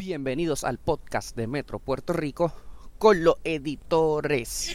[0.00, 2.54] Bienvenidos al podcast de Metro Puerto Rico
[2.96, 4.72] con los editores.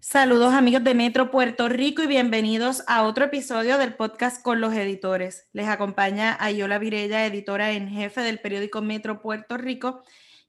[0.00, 4.72] Saludos amigos de Metro Puerto Rico y bienvenidos a otro episodio del podcast con los
[4.72, 5.46] editores.
[5.52, 10.02] Les acompaña Ayola Virella, editora en jefe del periódico Metro Puerto Rico.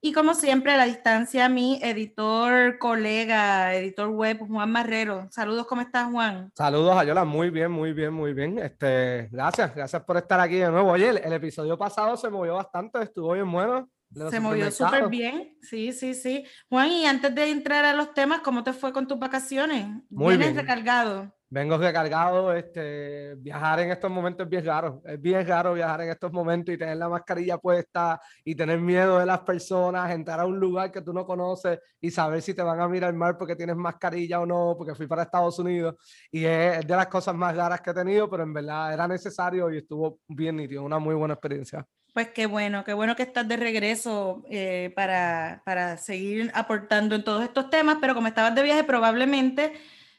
[0.06, 5.28] Y como siempre, a la distancia, mi editor, colega, editor web, Juan Marrero.
[5.32, 6.52] Saludos, ¿cómo estás, Juan?
[6.56, 7.26] Saludos, Ayola.
[7.26, 8.60] Muy bien, muy bien, muy bien.
[8.60, 10.92] Este, gracias, gracias por estar aquí de nuevo.
[10.92, 13.90] Oye, el episodio pasado se movió bastante, estuvo bien bueno.
[14.30, 16.46] Se movió súper bien, sí, sí, sí.
[16.70, 19.88] Juan, y antes de entrar a los temas, ¿cómo te fue con tus vacaciones?
[20.12, 20.58] Muy ¿Vienes bien.
[20.58, 21.35] recargado?
[21.48, 26.10] Vengo recargado, este, viajar en estos momentos es bien raro, es bien raro viajar en
[26.10, 30.46] estos momentos y tener la mascarilla puesta y tener miedo de las personas, entrar a
[30.46, 33.56] un lugar que tú no conoces y saber si te van a mirar mal porque
[33.56, 35.96] tienes mascarilla o no, porque fui para Estados Unidos
[36.32, 39.08] y es, es de las cosas más raras que he tenido, pero en verdad era
[39.08, 41.86] necesario y estuvo bien nítido, una muy buena experiencia.
[42.16, 47.26] Pues qué bueno, qué bueno que estás de regreso eh, para, para seguir aportando en
[47.26, 49.74] todos estos temas, pero como estabas de viaje probablemente,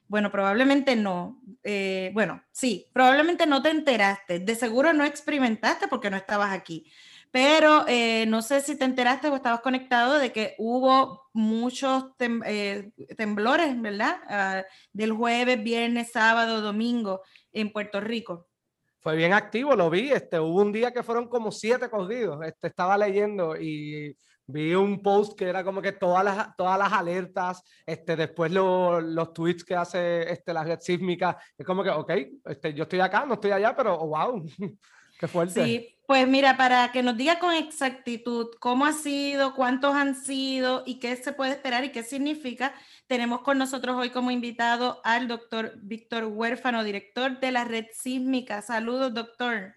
[0.09, 6.11] bueno, probablemente no, eh, bueno, sí, probablemente no te enteraste, de seguro no experimentaste porque
[6.11, 6.91] no estabas aquí,
[7.31, 12.43] pero eh, no sé si te enteraste o estabas conectado de que hubo muchos tem-
[12.47, 14.17] eh, temblores, ¿verdad?
[14.29, 18.49] Ah, del jueves, viernes, sábado, domingo en Puerto Rico.
[19.01, 20.11] Fue bien activo, lo vi.
[20.11, 22.45] Este, hubo un día que fueron como siete corridos.
[22.45, 26.93] Este, estaba leyendo y vi un post que era como que todas las, todas las
[26.93, 31.39] alertas, este, después lo- los tweets que hace este, la red sísmica.
[31.59, 32.11] Es como que, ok,
[32.45, 34.45] este, yo estoy acá, no estoy allá, pero oh, wow,
[35.19, 35.65] qué fuerte.
[35.65, 40.85] Sí, pues mira, para que nos diga con exactitud cómo ha sido, cuántos han sido
[40.87, 42.73] y qué se puede esperar y qué significa,
[43.09, 48.63] tenemos con nosotros hoy como invitado al doctor Víctor Huérfano, director de la red sísmica.
[48.63, 49.75] Saludos, doctor.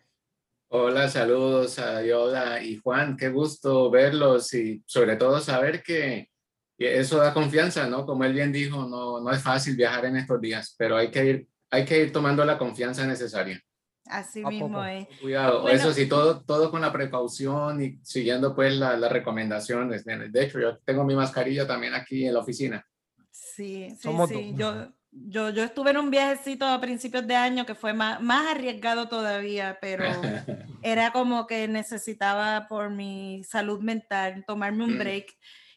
[0.71, 6.29] Hola, saludos a Yoda y Juan, qué gusto verlos y sobre todo saber que
[6.77, 8.05] eso da confianza, ¿no?
[8.05, 11.25] Como él bien dijo, no, no es fácil viajar en estos días, pero hay que
[11.25, 13.59] ir, hay que ir tomando la confianza necesaria.
[14.05, 15.07] Así A mismo es.
[15.19, 15.75] Cuidado, Bueno.
[15.75, 20.05] eso sí, todo, todo con la precaución y siguiendo pues la- las recomendaciones.
[20.05, 22.85] De hecho, yo tengo mi mascarilla también aquí en la oficina.
[23.31, 24.51] Sí, sí, Somos sí.
[24.51, 24.59] dos.
[24.59, 28.47] Yo, yo, yo estuve en un viajecito a principios de año que fue más, más
[28.55, 30.03] arriesgado todavía, pero
[30.83, 34.99] era como que necesitaba por mi salud mental tomarme un Mm.
[34.99, 35.25] break.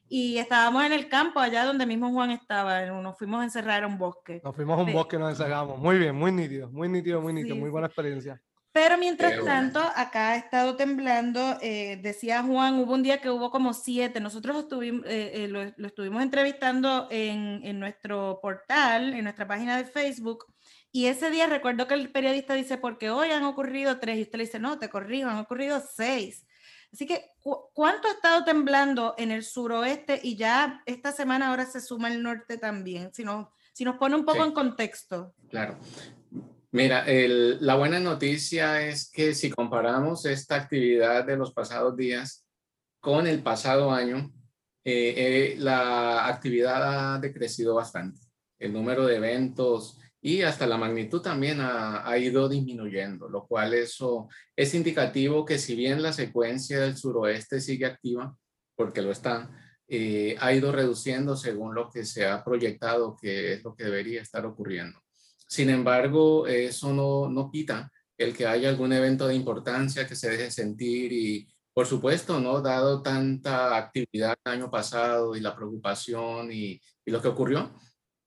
[0.08, 3.86] Y estábamos en el campo, allá donde mismo Juan estaba, nos fuimos a encerrar a
[3.86, 4.42] un bosque.
[4.44, 5.78] Nos fuimos a un Ve- bosque y nos encerramos.
[5.78, 7.72] Muy bien, muy nítido, muy nítido, muy nítido, Sí, muy sí.
[7.72, 8.38] buena experiencia.
[8.72, 9.54] Pero mientras Qué bueno.
[9.54, 14.18] tanto, acá ha estado temblando, eh, decía Juan, hubo un día que hubo como siete,
[14.18, 19.76] nosotros estuvimos, eh, eh, lo, lo estuvimos entrevistando en, en nuestro portal, en nuestra página
[19.76, 20.46] de Facebook,
[20.90, 24.38] y ese día recuerdo que el periodista dice, porque hoy han ocurrido tres, y usted
[24.38, 26.46] le dice, no, te corrijo, han ocurrido seis.
[26.92, 30.18] Así que, ¿cu- ¿cuánto ha estado temblando en el suroeste?
[30.22, 34.14] Y ya esta semana ahora se suma el norte también, si nos, si nos pone
[34.16, 34.48] un poco Sí.
[34.48, 35.34] en contexto.
[35.50, 35.78] Claro.
[36.74, 42.46] Mira, la buena noticia es que si comparamos esta actividad de los pasados días
[42.98, 44.32] con el pasado año,
[44.82, 48.20] eh, eh, la actividad ha decrecido bastante.
[48.58, 53.74] El número de eventos y hasta la magnitud también ha, ha ido disminuyendo, lo cual
[53.74, 58.34] eso es indicativo que si bien la secuencia del suroeste sigue activa,
[58.74, 59.50] porque lo está,
[59.88, 64.22] eh, ha ido reduciendo según lo que se ha proyectado que es lo que debería
[64.22, 65.01] estar ocurriendo.
[65.52, 70.30] Sin embargo, eso no, no quita el que haya algún evento de importancia que se
[70.30, 76.50] deje sentir y, por supuesto, no dado tanta actividad el año pasado y la preocupación
[76.50, 77.70] y, y lo que ocurrió,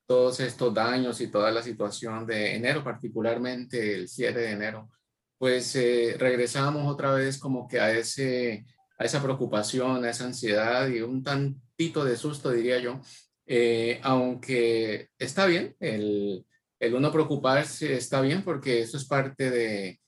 [0.05, 4.91] todos estos daños y toda la situación de enero, particularmente el 7 de enero,
[5.39, 8.67] pues eh, regresamos otra vez como que a, ese,
[8.99, 13.01] a esa preocupación, a esa ansiedad y un tantito de susto, diría yo,
[13.47, 16.45] eh, aunque está bien, el,
[16.85, 19.99] el uno preocuparse está bien porque eso es parte de,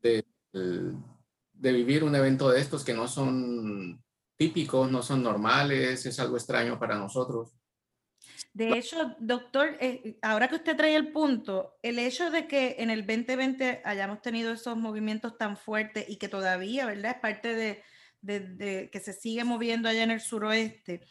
[0.00, 0.24] de,
[1.72, 4.02] vivir un evento de estos que no son
[4.36, 7.54] típicos, no son normales, es algo extraño para nosotros.
[8.52, 12.90] De hecho, doctor, eh, ahora que usted trae el punto, el hecho de que en
[12.90, 17.12] el 2020 hayamos tenido esos movimientos tan fuertes y que todavía, ¿verdad?
[17.16, 17.82] Es parte de
[18.20, 21.06] que se sigue moviendo allá en el suroeste.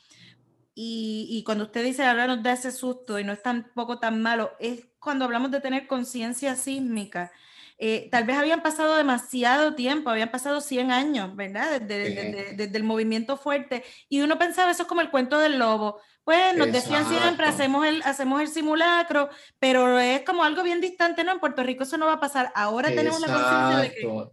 [0.80, 4.22] Y, y cuando usted dice ahora nos da ese susto y no es tampoco tan
[4.22, 7.32] malo, es cuando hablamos de tener conciencia sísmica.
[7.80, 11.82] Eh, tal vez habían pasado demasiado tiempo, habían pasado 100 años, ¿verdad?
[11.82, 12.14] Desde, Sí.
[12.16, 13.84] desde- desde el movimiento fuerte.
[14.08, 16.00] Y uno pensaba, eso es como el cuento del lobo.
[16.24, 17.50] Pues nos decían siempre, Exacto.
[17.56, 19.30] hacemos el, hacemos el simulacro,
[19.60, 21.32] pero es como algo bien distante, ¿no?
[21.32, 22.52] En Puerto Rico eso no va a pasar.
[22.54, 24.02] Ahora tenemos la conciencia de que...
[24.02, 24.32] Exacto.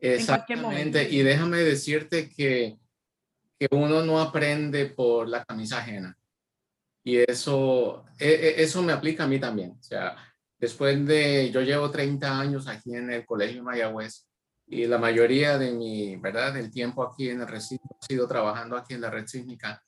[0.00, 1.08] Exactamente.
[1.10, 2.76] Y déjame decirte que,
[3.70, 6.16] uno no aprende por la camisa ajena.
[7.02, 9.72] Y eso, e, e, eso me aplica a mí también.
[9.72, 10.16] O
[10.58, 14.26] después de, yo llevo 30 años aquí en el Colegio Mayagüez
[14.66, 16.54] y la mayoría de mi, ¿verdad?
[16.54, 19.82] Del tiempo aquí en el recinto ha sido trabajando aquí en la red sísmica.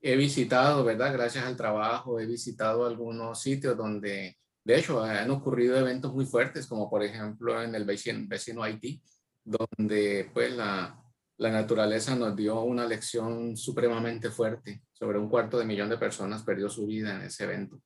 [0.00, 1.12] He visitado, ¿verdad?
[1.12, 6.66] Gracias al trabajo, he visitado algunos sitios donde, de hecho, han ocurrido eventos muy fuertes,
[6.66, 9.02] como por ejemplo en el vecino, vecino Haití,
[9.44, 10.96] donde pues la,
[11.40, 14.82] la naturaleza nos dio una lección supremamente fuerte.
[14.92, 17.80] Sobre un cuarto de millón de personas perdió su vida en ese evento.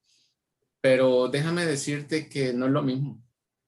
[0.81, 3.23] Pero déjame decirte que no es lo mismo.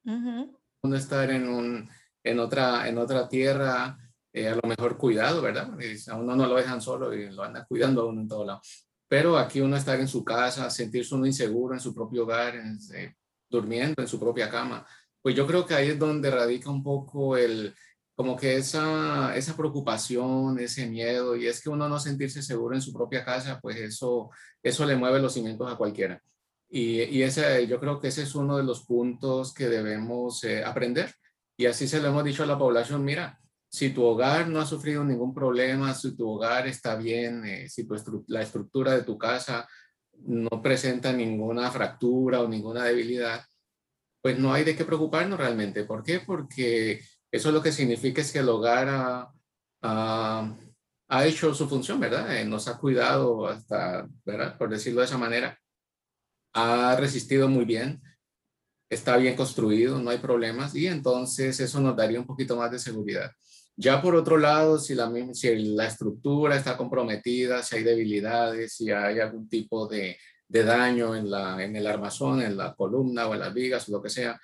[0.05, 1.89] Uno estar en, un,
[2.25, 3.97] en, otra, en otra tierra,
[4.33, 5.71] eh, a lo mejor cuidado, ¿verdad?
[6.09, 8.61] a uno no lo dejan solo y lo andan cuidando a uno en todo lado.
[9.07, 13.15] Pero aquí uno estar en su casa, sentirse uno inseguro en su propio hogar, eh,
[13.49, 14.85] durmiendo en su propia cama.
[15.23, 17.73] Pues yo creo que ahí es donde radica un poco el,
[18.17, 22.81] como que esa, esa preocupación, ese miedo, y es que uno no sentirse seguro en
[22.81, 24.31] su propia casa, pues eso,
[24.63, 26.23] eso le mueve los cimientos a cualquiera.
[26.69, 30.65] Y, y ese, yo creo que ese es uno de los puntos que debemos eh,
[30.65, 31.15] aprender.
[31.59, 34.67] Y así se lo hemos dicho a la población, mira, si tu hogar no ha
[34.67, 37.87] sufrido ningún problema, si tu hogar está bien, eh, si
[38.29, 39.69] la estructura de tu casa
[40.21, 43.45] no presenta ninguna fractura o ninguna debilidad,
[44.23, 45.85] pues no hay de qué preocuparnos realmente.
[45.85, 46.21] ¿Por qué?
[46.21, 47.03] Porque
[47.37, 49.31] eso lo que significa es que el hogar
[49.83, 50.53] ha,
[51.25, 52.37] hecho su función, ¿verdad?
[52.37, 54.57] Eh, nos ha cuidado hasta, ¿verdad?
[54.59, 55.59] Por decirlo de esa manera.
[56.55, 58.03] Ha resistido muy bien,
[58.91, 62.79] está bien construido, no hay problemas y entonces eso nos daría un poquito más de
[62.79, 63.31] seguridad.
[63.77, 68.91] Ya por otro lado, si la, si la estructura está comprometida, si hay debilidades, si
[68.91, 70.17] hay algún tipo de,
[70.49, 73.93] de daño en, la, en el armazón, en la columna o en las vigas o
[73.93, 74.41] lo que sea,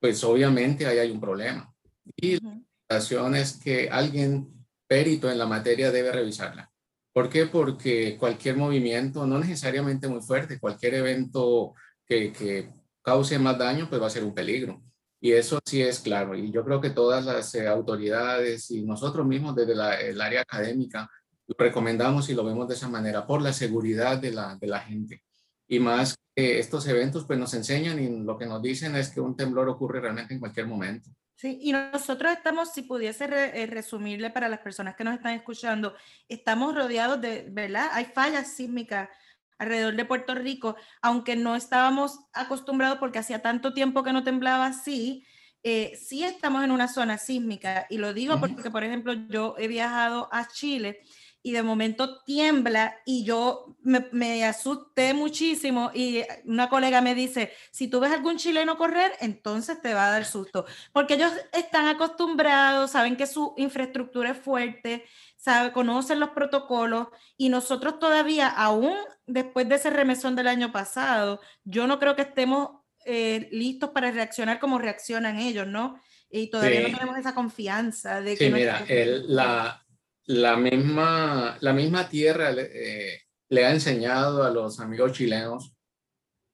[0.00, 1.73] pues obviamente ahí hay un problema.
[2.16, 2.60] Y la
[3.00, 6.70] situación es que alguien perito en la materia debe revisarla.
[7.12, 7.46] ¿Por qué?
[7.46, 11.74] Porque cualquier movimiento, no necesariamente muy fuerte, cualquier evento
[12.04, 12.70] que, que
[13.02, 14.82] cause más daño, pues va a ser un peligro.
[15.20, 16.36] Y eso sí es claro.
[16.36, 20.42] Y yo creo que todas las eh, autoridades y nosotros mismos desde la, el área
[20.42, 21.08] académica
[21.46, 24.80] lo recomendamos y lo vemos de esa manera por la seguridad de la, de la
[24.80, 25.22] gente.
[25.66, 29.20] Y más que estos eventos pues nos enseñan y lo que nos dicen es que
[29.20, 31.10] un temblor ocurre realmente en cualquier momento.
[31.44, 35.94] Sí, y nosotros estamos, si pudiese eh, resumirle para las personas que nos están escuchando,
[36.26, 37.90] estamos rodeados de, ¿verdad?
[37.92, 39.10] Hay fallas sísmicas
[39.58, 44.64] alrededor de Puerto Rico, aunque no estábamos acostumbrados porque hacía tanto tiempo que no temblaba
[44.64, 45.26] así,
[45.62, 47.86] eh, sí estamos en una zona sísmica.
[47.90, 51.02] Y lo digo porque, por ejemplo, yo he viajado a Chile
[51.46, 57.86] y de momento tiembla y yo me, asusté muchísimo y una colega me dice, si
[57.86, 60.64] tú ves algún chileno correr, entonces te va a dar susto,
[60.94, 65.04] porque ellos están acostumbrados, saben que su infraestructura es fuerte,
[65.36, 68.94] sabe, conocen los protocolos y nosotros todavía, aún
[69.26, 72.70] después de ese remesón del año pasado, yo no creo que estemos
[73.04, 76.00] eh, listos para reaccionar como reaccionan ellos, ¿no?
[76.30, 78.46] Y todavía no tenemos esa confianza de que...
[78.46, 78.82] Sí, mira,
[79.26, 79.83] la,
[80.26, 85.74] la misma, la misma tierra le, eh, ha enseñado a los amigos chilenos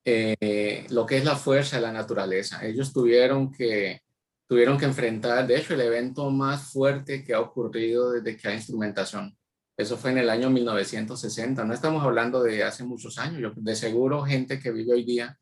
[0.04, 2.64] eh, lo que es la fuerza de la naturaleza.
[2.64, 4.02] Ellos tuvieron que,
[4.48, 8.56] tuvieron que enfrentar, de hecho, el evento más fuerte que ha ocurrido desde que hay
[8.56, 9.36] instrumentación.
[9.76, 11.64] Eso fue en el año 1960.
[11.64, 13.40] No estamos hablando de hace muchos años.
[13.40, 15.38] Yo, de seguro, gente que vive hoy día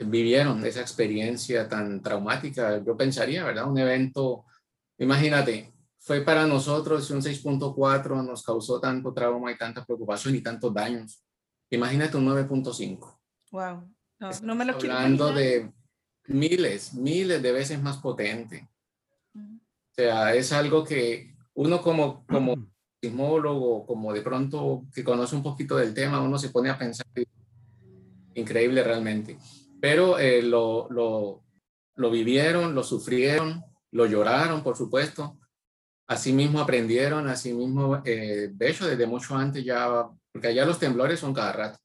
[0.00, 2.82] vivieron esa experiencia tan traumática.
[2.84, 3.70] Yo pensaría, ¿verdad?
[3.70, 4.44] Un evento,
[4.98, 10.72] imagínate, fue para nosotros un 6.4 nos causó tanto trauma y tanta preocupación y tantos
[10.72, 11.22] daños.
[11.70, 13.18] Imagínate un 9.5.
[13.52, 13.94] Wow.
[14.42, 15.70] No, me lo quiero Hablando de
[16.26, 18.68] miles, miles de veces más potente.
[19.34, 22.54] O sea, es algo que uno como, como
[23.02, 27.06] sismólogo, como de pronto que conoce un poquito del tema, uno se pone a pensar,
[28.34, 29.38] increíble realmente.
[29.80, 31.44] Pero eh, lo, lo,
[31.94, 35.38] lo vivieron, lo sufrieron, lo lloraron, por supuesto,
[36.10, 41.32] Asimismo aprendieron, asimismo, eh, de hecho, desde mucho antes ya, porque allá los temblores son
[41.32, 41.78] cada rato.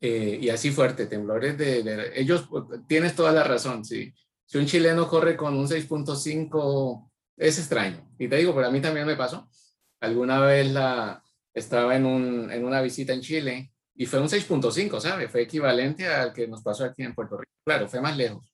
[0.00, 2.48] Eh, y así fuerte, temblores de, ellos,
[2.88, 4.12] tienes toda la razón, sí.
[4.44, 8.10] Si un chileno corre con un 6.5, es extraño.
[8.18, 9.48] Y te digo, pero a mí también me pasó.
[10.00, 11.22] Alguna vez la,
[11.54, 15.30] estaba en, un, en una visita en Chile y fue un 6.5, ¿sabes?
[15.30, 17.52] Fue equivalente al que nos pasó aquí en Puerto Rico.
[17.64, 18.53] Claro, fue más lejos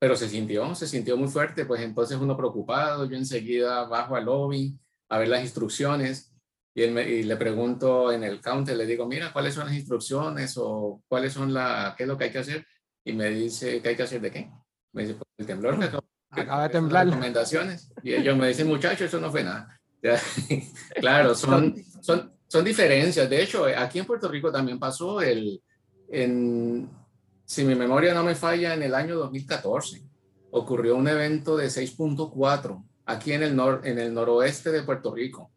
[0.00, 4.24] pero se sintió, se sintió muy fuerte, pues entonces uno preocupado, yo enseguida bajo al
[4.24, 4.74] lobby
[5.10, 6.32] a ver las instrucciones
[6.74, 9.74] y, él me, y le pregunto en el counter, le digo, mira, ¿cuáles son las
[9.74, 12.66] instrucciones o cuáles son la, qué es lo que hay que hacer?
[13.04, 14.50] Y me dice, ¿qué hay que hacer de qué?
[14.92, 15.98] Me dice, pues el temblor que
[16.30, 17.06] Acaba de temblar.
[17.06, 17.92] Recomendaciones.
[18.02, 19.80] Y ellos me dicen, muchachos, eso no fue nada.
[20.94, 23.28] claro, son, son, son diferencias.
[23.28, 25.60] De hecho, aquí en Puerto Rico también pasó el,
[26.08, 26.88] en,
[27.50, 30.04] si mi memoria no me falla, en el año 2014
[30.52, 35.50] ocurrió un evento de 6.4 aquí en el, nor, en el noroeste de Puerto Rico.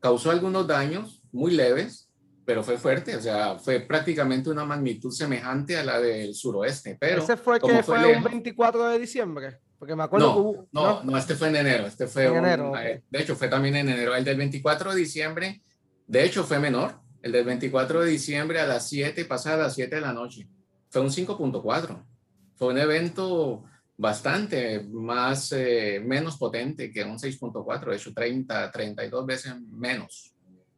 [0.00, 2.10] Causó algunos daños muy leves,
[2.44, 6.96] pero fue fuerte, o sea, fue prácticamente una magnitud semejante a la del suroeste.
[6.98, 9.60] Pero ¿Ese fue que fue, un 24 de diciembre?
[9.78, 12.38] Porque me acuerdo no, que hubo, no, no, este fue en enero, este fue en
[12.38, 14.16] enero, eh, de hecho fue también en enero.
[14.16, 15.62] El del 24 de diciembre,
[16.04, 19.74] de hecho fue menor, el del 24 de diciembre a las 7, pasada a las
[19.76, 20.48] 7 de la noche,
[20.92, 22.04] fue un 5.4.
[22.54, 23.64] Fue un evento
[23.96, 30.32] bastante más, eh, menos potente que un 6.4, de hecho 30, 32 veces menos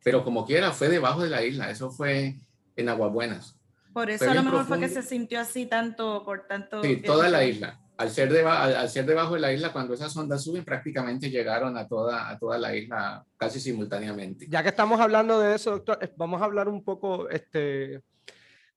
[0.04, 2.37] pero como quiera, fue debajo de la isla, eso fue
[2.76, 3.59] en Aguabuenas.
[3.92, 6.83] Por eso a lo mejor fue que se sintió así tanto, por tanto...
[6.83, 7.80] Sí, toda la isla.
[7.97, 11.78] Al ser, de, al, ser debajo de la isla, cuando esas ondas suben, prácticamente llegaron
[11.78, 14.47] a toda, a toda la isla casi simultáneamente.
[14.49, 18.02] Ya que estamos hablando de eso, doctor, vamos a hablar un poco, este,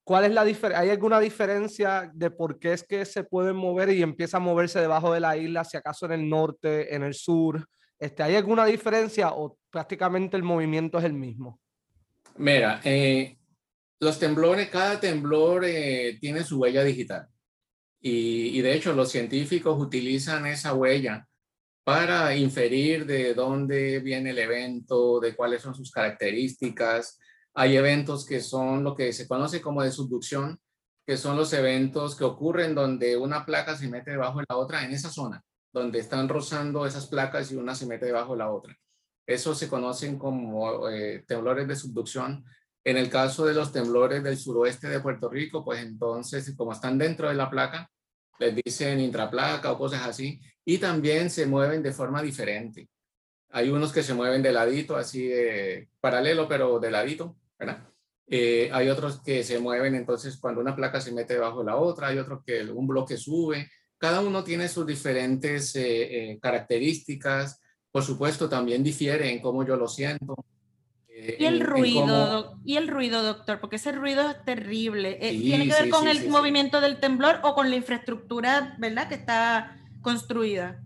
[0.08, 0.80] ¿cuál es la diferencia?
[0.80, 4.80] ¿Hay alguna diferencia de por qué es que se pueden mover y empieza a moverse
[4.80, 7.68] debajo de la isla, si acaso en el norte, en el sur?
[8.00, 11.60] Este, ¿Hay alguna diferencia o prácticamente el movimiento es el mismo?
[12.38, 13.38] Mira, eh,
[14.00, 17.28] los temblores, cada temblor eh, tiene su huella digital.
[18.00, 21.28] Y, de hecho los científicos utilizan esa huella
[21.84, 27.20] para inferir de dónde viene el evento, de cuáles son sus características.
[27.60, 30.60] Hay eventos que son lo que se conoce como de subducción,
[31.06, 34.86] que son los eventos que ocurren donde una placa se mete debajo de la otra
[34.86, 38.52] en esa zona donde están rozando esas placas y una se mete debajo de la
[38.52, 38.78] otra.
[39.26, 42.46] Eso se conocen como eh, temblores de subducción.
[42.84, 46.98] En el caso de los temblores del suroeste de Puerto Rico, pues entonces, como están
[46.98, 47.90] dentro de la placa,
[48.40, 52.88] les dicen intraplaca o cosas así, y también se mueven de forma diferente.
[53.50, 55.32] Hay unos que se mueven de ladito, así
[56.00, 57.88] paralelo, pero de ladito, ¿verdad?
[58.30, 61.78] Eh, hay otros que se mueven entonces cuando una placa se mete debajo de la
[61.78, 67.62] otra, hay otros que un bloque sube, cada uno tiene sus diferentes eh, eh, características,
[67.90, 70.36] por supuesto también difiere en cómo yo lo siento.
[71.10, 75.16] Y el ruido, y el ruido, doctor, porque ese ruido es terrible.
[75.16, 79.82] ¿Tiene que ver con el movimiento del temblor o con la infraestructura, verdad, que está
[80.04, 80.84] construida?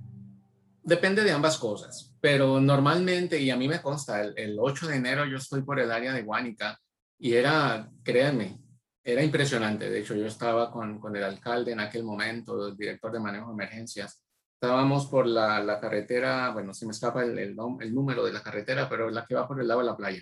[0.83, 4.95] Depende de ambas cosas, pero normalmente, y a mí me consta, el, el 8 de
[4.95, 6.79] enero yo estoy por el área de Guánica
[7.17, 8.59] y era, créanme,
[9.03, 9.89] era impresionante.
[9.89, 13.47] De hecho, yo estaba con, con, el alcalde en aquel momento, el director de manejo
[13.47, 14.23] de emergencias.
[14.53, 18.43] Estábamos por la, la carretera, bueno, se me escapa el, el, el, número de la
[18.43, 20.21] carretera, pero la que va por el lado de la playa.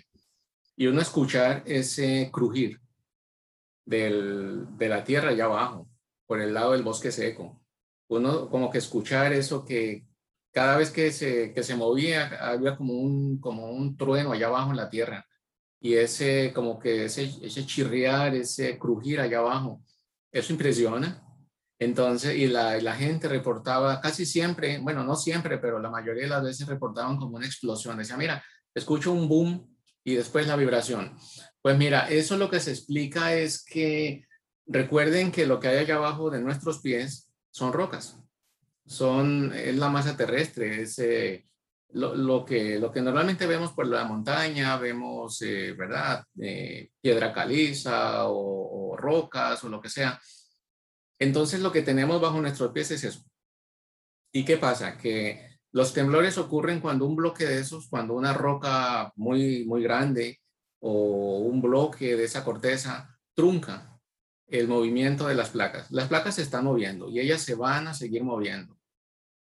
[0.76, 2.80] Y uno escuchar ese crujir
[3.84, 5.86] del, de la tierra allá abajo,
[6.26, 7.60] por el lado del bosque seco.
[8.08, 10.06] Uno como que escuchar eso que
[10.52, 14.70] cada vez que se, que se movía había como un, como un trueno allá abajo
[14.70, 15.26] en la tierra
[15.80, 19.82] y ese como que ese, ese chirriar, ese crujir allá abajo,
[20.30, 21.26] eso impresiona.
[21.78, 26.28] Entonces, y la, la, gente reportaba casi siempre, bueno, no siempre, pero la mayoría de
[26.28, 27.96] las veces reportaban como una explosión.
[27.96, 31.16] Decía, mira, escucho un boom y después la vibración.
[31.62, 34.26] Pues mira, eso lo que se explica es que
[34.66, 38.18] recuerden que lo que hay allá abajo de nuestros pies son rocas.
[38.90, 41.00] Son, es la masa terrestre, es
[41.92, 46.24] lo, que, lo que normalmente vemos por la montaña, vemos, eh, ¿verdad?
[46.40, 50.20] Eh, piedra caliza o, rocas o lo que sea.
[51.20, 53.22] Entonces lo que tenemos bajo nuestros pies es eso.
[54.32, 54.96] ¿Y qué pasa?
[54.96, 60.40] Que los temblores ocurren cuando un bloque de esos, cuando una roca muy, muy grande
[60.80, 64.00] o un bloque de esa corteza trunca
[64.48, 65.92] el movimiento de las placas.
[65.92, 68.79] Las placas se están moviendo y ellas se van a seguir moviendo.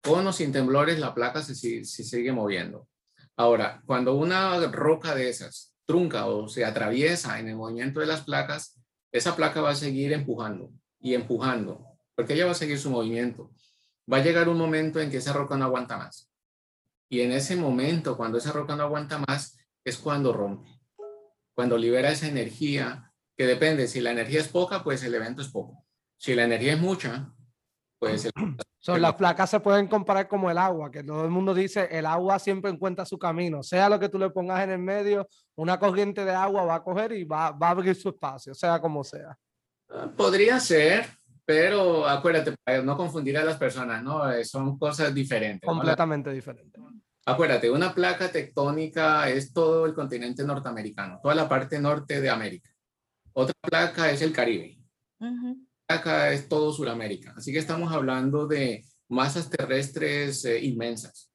[0.04, 2.88] Con o sin temblores, la placa se, sigue moviendo.
[3.37, 8.20] Ahora, cuando una roca de esas trunca o se atraviesa en el movimiento de las
[8.20, 8.78] placas,
[9.12, 10.70] esa placa va a seguir empujando
[11.00, 13.50] y empujando, porque ella va a seguir su movimiento.
[14.11, 16.30] Va a llegar un momento en que esa roca no aguanta más.
[17.08, 20.68] Y en ese momento, cuando esa roca no aguanta más, es cuando rompe,
[21.54, 25.49] cuando libera esa energía, que depende, si la energía es poca, pues el evento es
[25.49, 25.84] poco.
[26.18, 27.33] Si la energía es mucha,
[28.08, 28.30] pues
[28.78, 32.04] Son, las placas se pueden comparar como el agua, que todo el mundo dice, el
[32.04, 35.78] agua siempre encuentra su camino, sea lo que tú le pongas en el medio, una
[35.78, 39.02] corriente de agua va a coger y va, va a abrir su espacio, sea como
[39.02, 39.38] sea.
[39.88, 41.06] Ah, podría ser,
[41.46, 44.30] pero acuérdate, no confundir a las personas, ¿no?
[44.30, 45.66] Eh, son cosas diferentes.
[45.66, 46.82] Completamente diferentes.
[47.25, 52.68] Acuérdate, una placa tectónica es todo el continente norteamericano, toda la parte norte de América.
[53.32, 54.78] Otra placa es el Caribe.
[55.20, 55.56] Uh
[55.88, 57.34] acá es todo Sudamérica.
[57.36, 61.30] Así que estamos hablando de masas terrestres eh, inmensas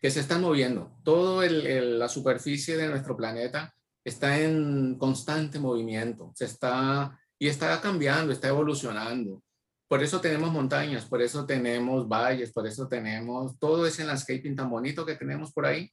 [0.00, 0.96] que se están moviendo.
[1.02, 3.74] Toda la superficie de nuestro planeta
[4.04, 9.42] está en constante movimiento, se está y está cambiando, está evolucionando.
[9.88, 14.70] Por eso tenemos montañas, por eso tenemos valles, por eso tenemos todo ese landscaping tan
[14.70, 15.90] bonito que tenemos por ahí.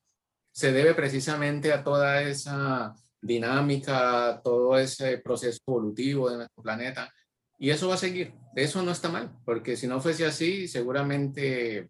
[0.51, 7.13] Se debe precisamente a toda esa dinámica, todo ese proceso evolutivo de nuestro planeta.
[7.63, 8.33] Y eso va a seguir.
[8.57, 11.89] Eso no está mal, porque si no fuese así, seguramente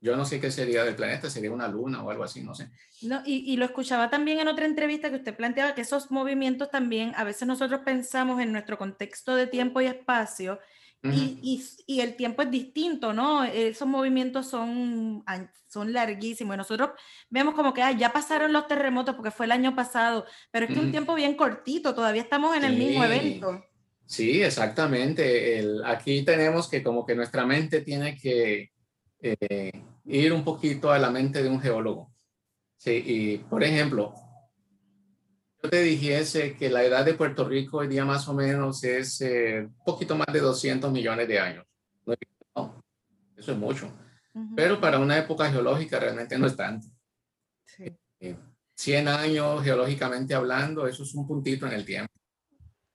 [0.00, 2.70] yo no sé qué sería del planeta, sería una luna o algo así, no sé.
[3.02, 6.70] No, y, y, lo escuchaba también en otra entrevista que usted planteaba que esos movimientos
[6.70, 10.60] también, a veces nosotros pensamos en nuestro contexto de tiempo y espacio,
[11.02, 13.42] y, y, y, el tiempo es distinto, ¿no?
[13.42, 15.24] Esos movimientos son,
[15.66, 16.54] son larguísimos.
[16.54, 16.90] Y nosotros
[17.28, 20.72] vemos como que ah, ya pasaron los terremotos porque fue el año pasado, pero es
[20.72, 23.64] que un tiempo bien cortito, todavía estamos en el mismo evento.
[24.08, 25.58] Sí, exactamente.
[25.58, 28.70] El, aquí tenemos que como que nuestra mente tiene que
[29.20, 29.70] eh,
[30.06, 32.10] ir un poquito a la mente de un geólogo.
[32.78, 34.14] Sí, y por ejemplo,
[35.62, 39.20] yo te dijese que la edad de Puerto Rico hoy día más o menos es
[39.20, 41.66] un eh, poquito más de 200 millones de años.
[42.56, 42.82] No,
[43.36, 43.92] eso es mucho.
[44.56, 46.86] Pero para una época geológica realmente no es tanto.
[47.64, 47.94] Sí.
[48.74, 52.17] 100 eh, años geológicamente hablando, eso es un puntito en el tiempo.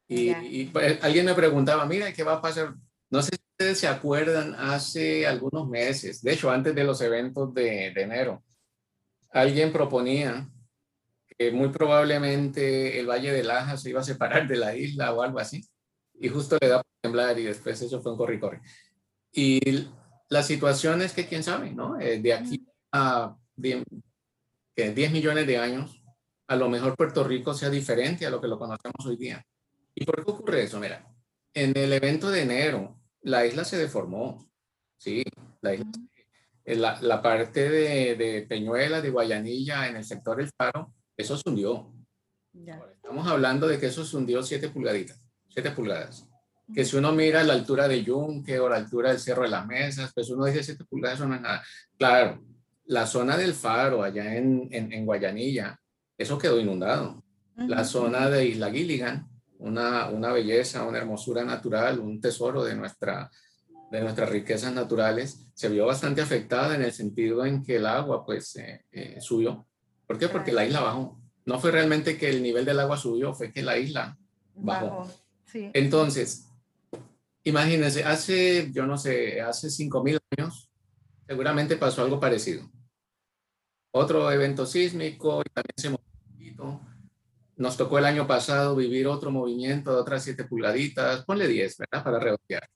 [0.08, 2.76] Y, y pues, alguien me preguntaba, mira, ¿qué va a pasar?
[3.10, 7.54] No sé si ustedes se acuerdan, hace algunos meses, de hecho antes de los eventos
[7.54, 8.44] de, de enero,
[9.32, 10.50] alguien proponía
[11.38, 15.22] que muy probablemente el Valle de Laja se iba a separar de la isla o
[15.22, 15.68] algo así.
[16.20, 18.62] Y justo le da por temblar y después eso fue un corre-corre.
[19.32, 19.88] Y
[20.30, 22.00] la situación es que quién sabe, ¿no?
[22.00, 23.84] Eh, de aquí a 10,
[24.76, 26.04] 10 millones de años,
[26.48, 29.44] a lo mejor Puerto Rico sea diferente a lo que lo conocemos hoy día.
[29.96, 30.80] ¿Y por qué ocurre eso?
[30.80, 31.08] Mira,
[31.54, 34.50] en el evento de enero, la isla se deformó,
[34.98, 35.24] ¿sí?
[35.62, 35.92] La, isla,
[36.66, 41.50] la, la parte de, de Peñuela, de Guayanilla, en el sector del Faro, eso se
[41.50, 41.94] hundió.
[42.54, 46.28] Estamos hablando de que eso se hundió 7 pulgaditas, 7 pulgadas.
[46.74, 49.65] Que si uno mira la altura de Yunque o la altura del Cerro de las
[49.65, 51.63] Mesas, pues uno dice 7 pulgadas, eso no es nada.
[51.98, 52.44] Claro,
[52.86, 55.80] la zona del Faro, allá en, en, Guayanilla,
[56.17, 57.24] eso quedó inundado.
[57.56, 59.30] La zona de Isla Gilligan,
[59.63, 63.32] una, una belleza, una hermosura natural, un tesoro de, nuestra,
[63.91, 68.26] de nuestras riquezas naturales, se vio bastante afectada en el sentido en que el agua
[68.26, 69.65] pues eh, eh, subió
[70.06, 70.30] ¿Por qué?
[70.30, 71.19] Porque la isla bajó.
[71.45, 74.17] No fue realmente que el nivel del agua subió, fue que la isla
[74.54, 75.10] bajó.
[75.54, 76.49] Entonces,
[77.43, 80.69] imagínense, hace, yo no sé, hace 5.000 años,
[81.28, 82.69] seguramente pasó algo parecido.
[83.91, 86.12] Otro evento sísmico y también se movió
[87.56, 92.04] Nos tocó el año pasado vivir otro movimiento de otras 7 pulgaditas, ponle 10, ¿verdad?
[92.04, 92.68] Para redondear.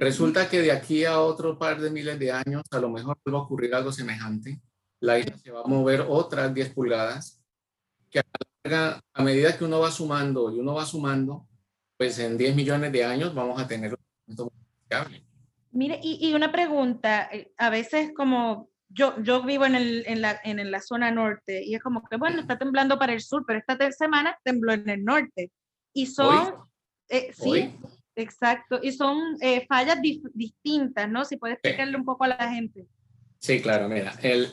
[0.00, 3.38] Resulta que de aquí a otro par de miles de años, a lo mejor va
[3.38, 4.60] a ocurrir algo semejante
[5.00, 7.42] la isla se va a mover otras 10 pulgadas,
[8.10, 11.48] que a, a medida que uno va sumando y uno va sumando,
[11.96, 14.50] pues en 10 millones de años vamos a tener un
[15.72, 20.20] Mire, y, y, una pregunta, eh, a veces como yo, yo vivo en, el, en,
[20.20, 23.44] la, en la zona norte y es como que, bueno, está temblando para el sur,
[23.46, 25.50] pero esta semana tembló en el norte.
[25.92, 26.54] Y son,
[27.08, 27.74] eh, sí,
[28.16, 29.98] exacto, y son eh, fallas
[30.34, 31.24] distintas, ¿no?
[31.24, 32.86] Si puedes explicarle un poco a la gente.
[33.38, 34.52] Sí, claro, mira, el,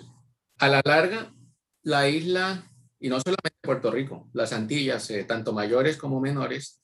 [0.60, 1.34] a la larga,
[1.84, 2.64] la isla,
[3.00, 6.82] y no solamente Puerto Rico, las Antillas, eh, tanto mayores como menores,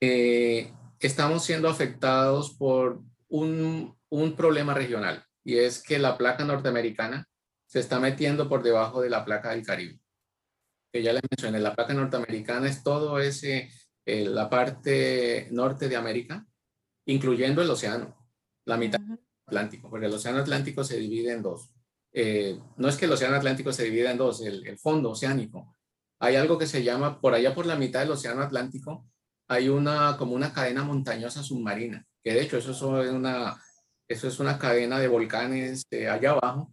[0.00, 7.28] estamos siendo afectados por un, un problema regional, y es que la placa norteamericana
[7.66, 10.00] se está metiendo por debajo de la placa del Caribe.
[10.92, 13.70] Que ya les mencioné, la placa norteamericana es todo ese,
[14.06, 16.46] eh, la parte norte de América,
[17.06, 18.16] incluyendo el océano,
[18.64, 21.70] la mitad del Atlántico, porque el océano Atlántico se divide en dos.
[22.12, 25.76] Eh, no es que el Océano Atlántico se divida en dos, el, fondo oceánico.
[26.18, 29.06] Hay algo que se llama, por allá por la mitad del Océano Atlántico,
[29.46, 33.62] hay una como una cadena montañosa submarina, que de hecho eso es una,
[34.08, 36.72] eso es una cadena de volcanes allá abajo,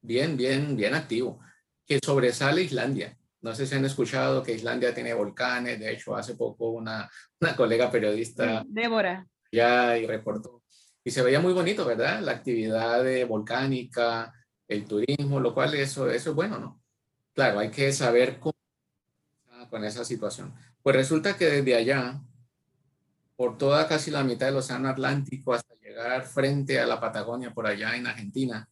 [0.00, 1.40] bien, bien, bien activo,
[1.84, 3.16] que sobresale Islandia.
[3.40, 7.56] No sé si han escuchado que Islandia tiene volcanes, de hecho hace poco una, una
[7.56, 8.64] colega periodista...
[8.66, 9.26] Débora.
[9.52, 10.62] Ya y reportó.
[11.04, 12.20] Y se veía muy bonito, ¿verdad?
[12.20, 14.32] La actividad volcánica,
[14.66, 16.82] el turismo, lo cual eso, eso es bueno, ¿no?
[17.32, 18.56] Claro, hay que saber cómo
[19.70, 20.54] con esa situación.
[20.82, 22.20] Pues resulta que desde allá,
[23.36, 27.66] por toda casi la mitad del Océano Atlántico hasta llegar frente a la Patagonia, por
[27.66, 28.68] allá en Argentina,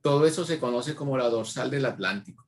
[0.00, 2.46] todo eso se conoce como la dorsal del Atlántico.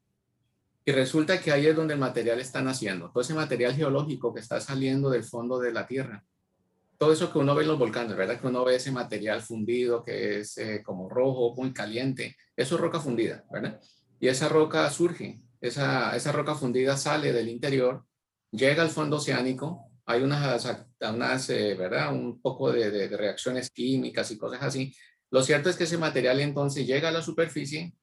[0.84, 4.40] Y resulta que ahí es donde el material está naciendo, todo ese material geológico que
[4.40, 6.24] está saliendo del fondo de la Tierra.
[6.96, 8.38] todo eso que uno ve en los volcanes, ¿verdad?
[8.38, 12.80] Que uno ve ese material fundido que es eh, como rojo, muy caliente, eso es
[12.80, 13.80] roca fundida, ¿verdad?
[14.20, 18.04] Y esa roca surge, esa, esa roca fundida sale del interior,
[18.50, 22.12] llega al fondo oceánico, hay unas, unas eh, ¿verdad?
[22.12, 24.94] Un poco de, de, reacciones químicas y cosas así.
[25.30, 27.94] Lo cierto es que ese material entonces llega a la superficie,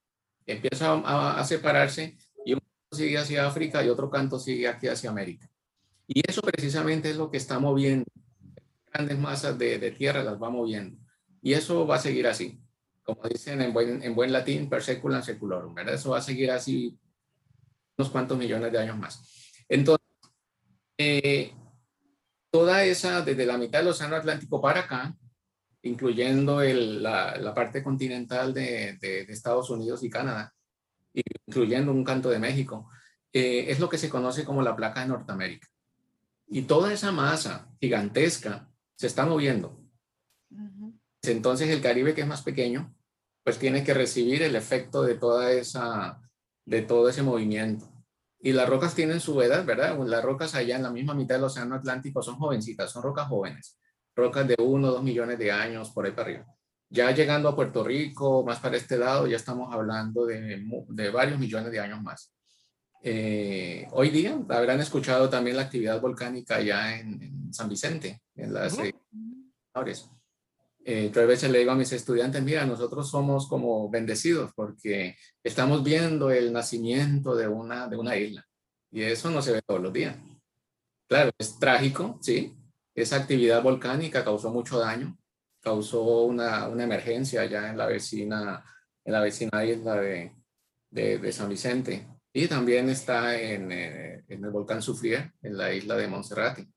[0.46, 4.88] empieza a, a separarse y un canto sigue hacia África y otro canto sigue aquí
[4.88, 5.50] hacia América.
[6.08, 8.06] Y eso precisamente es lo que está moviendo.
[8.92, 10.98] Grandes masas de, de tierra las va moviendo.
[11.42, 12.60] Y eso va a seguir así.
[13.04, 15.96] Como dicen en buen, en buen latín, per seculam seculorum, ¿verdad?
[15.96, 16.98] Eso va a seguir así
[17.98, 19.54] unos cuantos millones de años más.
[19.68, 20.06] Entonces,
[20.98, 21.54] eh,
[22.58, 25.16] toda esa, desde la mitad del Océano Atlántico para acá,
[25.84, 30.56] incluyendo el, la, la, parte continental de, de, de, Estados Unidos y Canadá,
[31.46, 32.90] incluyendo un canto de México,
[33.32, 35.68] eh, es lo que se conoce como la placa de Norteamérica.
[36.48, 39.80] Y toda esa masa gigantesca se está moviendo.
[40.50, 41.00] Uh -huh.
[41.22, 42.92] Entonces el Caribe, que es más pequeño,
[43.44, 46.20] pues tiene que recibir el efecto de toda esa,
[46.66, 47.86] de todo ese movimiento.
[48.40, 49.98] Y las rocas tienen su edad, ¿verdad?
[50.06, 53.80] Las rocas allá en la misma mitad del Océano Atlántico son jovencitas, son rocas jóvenes,
[54.16, 56.46] rocas de uno o dos millones de años por ahí para arriba.
[56.90, 61.40] Ya llegando a Puerto Rico, más para este lado, ya estamos hablando de, de varios
[61.40, 62.32] millones de años más.
[63.02, 68.54] Eh, hoy día habrán escuchado también la actividad volcánica ya en, en San Vicente, en
[68.54, 68.88] las uh -huh.
[68.88, 68.96] eh,
[70.88, 75.84] yo a veces le digo a mis estudiantes, mira, nosotros somos como bendecidos porque estamos
[75.84, 78.48] viendo el nacimiento de una, de una isla
[78.92, 80.16] y eso no se ve todos los días.
[81.08, 82.56] Claro, es trágico, sí,
[82.96, 85.18] esa actividad volcánica causó mucho daño,
[85.60, 88.64] causó una, una emergencia allá en la vecina,
[89.04, 90.34] en la vecina isla de,
[90.90, 95.74] de, de San Vicente y también está en, eh, en, el volcán Sufrier, en la
[95.74, 96.68] isla de Monserrate.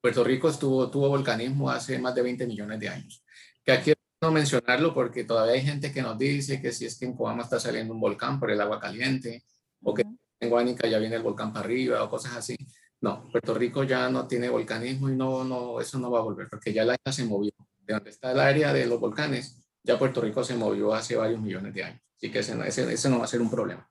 [0.00, 3.22] Puerto Rico estuvo, tuvo volcanismo hace más de 20 millones de años.
[3.64, 7.06] Que aquí no mencionarlo porque todavía hay gente que nos dice que si es que
[7.06, 9.44] en Coama está saliendo un volcán por el agua caliente
[9.82, 10.04] o que
[10.40, 12.56] en Guánica ya viene el volcán para arriba o cosas así.
[13.02, 16.48] No, Puerto Rico ya no tiene volcanismo y no, no, eso no va a volver
[16.50, 17.52] porque ya la isla se movió.
[17.78, 21.40] De donde está el área de los volcanes, ya Puerto Rico se movió hace varios
[21.40, 22.02] millones de años.
[22.16, 23.88] Así que ese, ese, ese no va a ser un problema.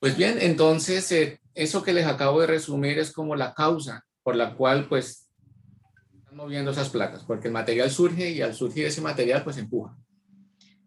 [0.00, 4.36] Pues bien, entonces eh, eso que les acabo de resumir es como la causa por
[4.36, 5.30] la cual pues
[6.18, 9.96] están moviendo esas placas, porque el material surge y al surgir ese material pues empuja.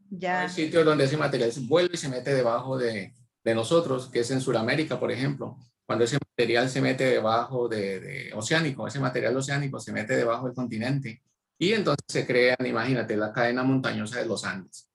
[0.09, 0.41] Ya.
[0.41, 4.31] Hay sitios donde ese material vuelve y se mete debajo de, de nosotros, que es
[4.31, 9.35] en Sudamérica, por ejemplo, cuando ese material se mete debajo de, de, oceánico, ese material
[9.37, 11.21] oceánico se mete debajo del continente
[11.57, 14.89] y entonces se crean, imagínate, la cadena montañosa de los Andes,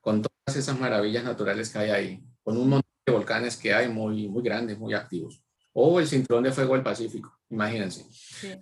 [0.00, 3.88] con todas esas maravillas naturales que hay ahí, con un montón de volcanes que hay
[3.88, 5.42] muy, muy grandes, muy activos.
[5.74, 8.06] O el cinturón de fuego del Pacífico, imagínense.
[8.10, 8.54] Sí.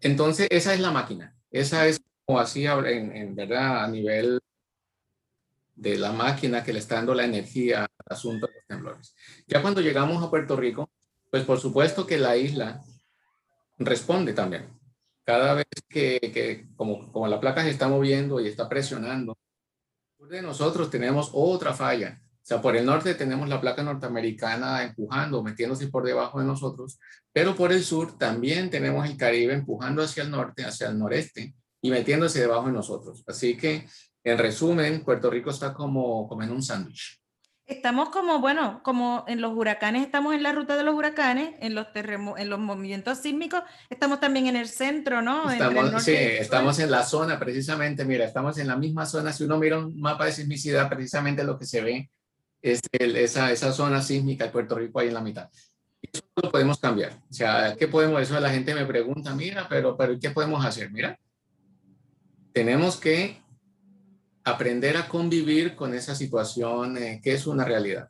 [0.00, 1.36] Entonces, esa es la máquina.
[1.50, 4.40] Esa es como así, en, en, verdad, a nivel
[5.74, 9.14] de la máquina que le está dando la energía al asunto de los temblores.
[9.46, 10.90] Ya cuando llegamos a Puerto Rico,
[11.30, 12.80] pues por supuesto que la isla
[13.78, 14.68] responde también.
[15.24, 19.36] Cada vez que, que como, como la placa se está moviendo y está presionando,
[20.28, 25.42] de nosotros tenemos otra falla o sea, por el norte tenemos la placa norteamericana empujando,
[25.42, 27.00] metiéndose por debajo de nosotros,
[27.32, 31.54] pero por el sur también tenemos el Caribe empujando hacia el norte, hacia el noreste
[31.80, 33.24] y metiéndose debajo de nosotros.
[33.26, 33.86] Así que,
[34.22, 37.18] en resumen, Puerto Rico está como, como en un sándwich.
[37.64, 41.74] Estamos como, bueno, como en los huracanes, estamos en la ruta de los huracanes, en
[41.74, 45.50] los terremotos, en los movimientos sísmicos, estamos también en el centro, ¿no?
[45.50, 49.32] Estamos, sí, estamos en la zona, precisamente, mira, estamos en la misma zona.
[49.32, 52.10] Si uno mira un mapa de sismicidad, precisamente lo que se ve
[52.64, 55.50] es el, esa, esa zona sísmica de Puerto Rico ahí en la mitad.
[56.00, 57.12] Eso lo podemos cambiar.
[57.30, 58.22] O sea, ¿qué podemos?
[58.22, 60.90] Eso la gente me pregunta, mira, pero, pero ¿qué podemos hacer?
[60.90, 61.18] Mira,
[62.54, 63.36] tenemos que
[64.44, 68.08] aprender a convivir con esa situación eh, que es una realidad.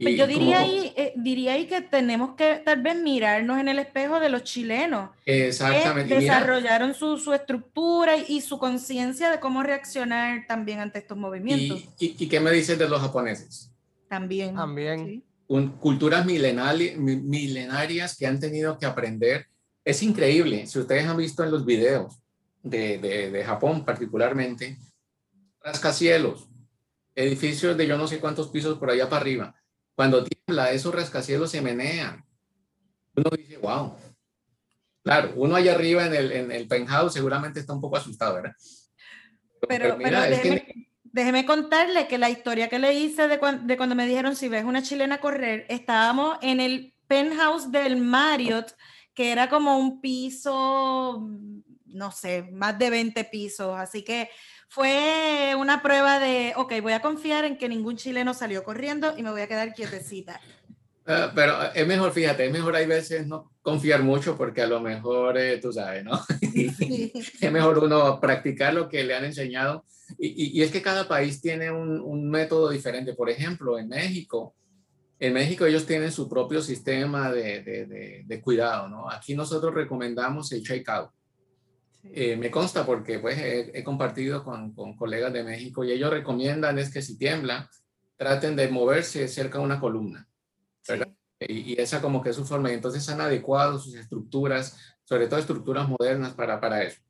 [0.00, 3.78] Pues yo diría ahí, eh, diría ahí que tenemos que tal vez mirarnos en el
[3.78, 5.10] espejo de los chilenos.
[5.26, 6.14] Exactamente.
[6.14, 11.18] Que desarrollaron su, su, estructura y, y su conciencia de cómo reaccionar también ante estos
[11.18, 11.84] movimientos.
[11.98, 13.71] ¿Y, y, y qué me dices de los japoneses?
[14.12, 14.54] También.
[14.54, 15.06] También.
[15.06, 15.24] Sí.
[15.46, 19.46] Un, culturas milenari milenarias que han tenido que aprender.
[19.82, 22.20] Es increíble, si ustedes han visto en los videos
[22.62, 24.76] de, de, de Japón particularmente,
[25.62, 26.46] rascacielos,
[27.14, 29.54] edificios de yo no sé cuántos pisos por allá para arriba.
[29.94, 32.22] Cuando tiembla, esos rascacielos se menean.
[33.16, 33.94] Uno dice, wow.
[35.02, 38.52] Claro, uno allá arriba en el, en el penthouse seguramente está un poco asustado, ¿verdad?
[39.66, 43.38] Pero, pero, mira, pero déjeme, que déjeme contarle que la historia que le hice de,
[43.38, 47.96] cuando, de cuando me dijeron si ves una chilena correr, estábamos en el penthouse del
[47.96, 48.74] Marriott
[49.14, 51.28] que era como un piso,
[51.86, 53.78] no sé, más de 20 pisos.
[53.78, 54.30] Así que
[54.68, 59.22] fue una prueba de, ok, voy a confiar en que ningún chileno salió corriendo y
[59.22, 60.40] me voy a quedar quietecita.
[61.06, 64.80] Ah, pero es mejor, fíjate, es mejor hay veces no confiar mucho porque a lo
[64.80, 66.24] mejor, eh, tú sabes, ¿no?
[66.40, 69.84] es mejor uno practicar lo que le han enseñado.
[70.18, 73.14] Y, y, es que cada país tiene un, un, método diferente.
[73.14, 74.54] Por ejemplo, en México,
[75.18, 79.10] en México ellos tienen su propio sistema de, de, de, cuidado, ¿no?
[79.10, 81.10] Aquí nosotros recomendamos el check-out.
[82.04, 86.10] Eh, me consta porque pues he, he compartido con, con, colegas de México y ellos
[86.10, 87.70] recomiendan es que si tiembla,
[88.16, 90.28] traten de moverse cerca de una columna
[91.48, 92.70] y, esa como que es su forma.
[92.70, 97.00] Y entonces han adecuado sus estructuras, sobre todo estructuras modernas para, para eso.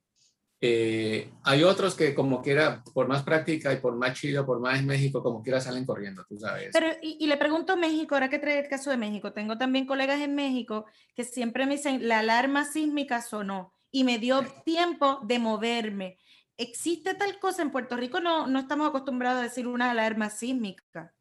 [0.64, 4.80] Eh, hay otros que como quiera, por más práctica y por más chido, por más
[4.84, 6.70] México, como quiera salen corriendo, tú sabes.
[6.72, 9.86] Pero, y, le pregunto a México, ahora que trae el caso de México, tengo también
[9.86, 15.18] colegas en México que siempre me dicen, la alarma sísmica sonó y me dio tiempo
[15.24, 16.18] de moverme.
[16.56, 18.20] ¿Existe tal cosa en Puerto Rico?
[18.20, 21.12] No, no estamos acostumbrados a decir una alarma sísmica.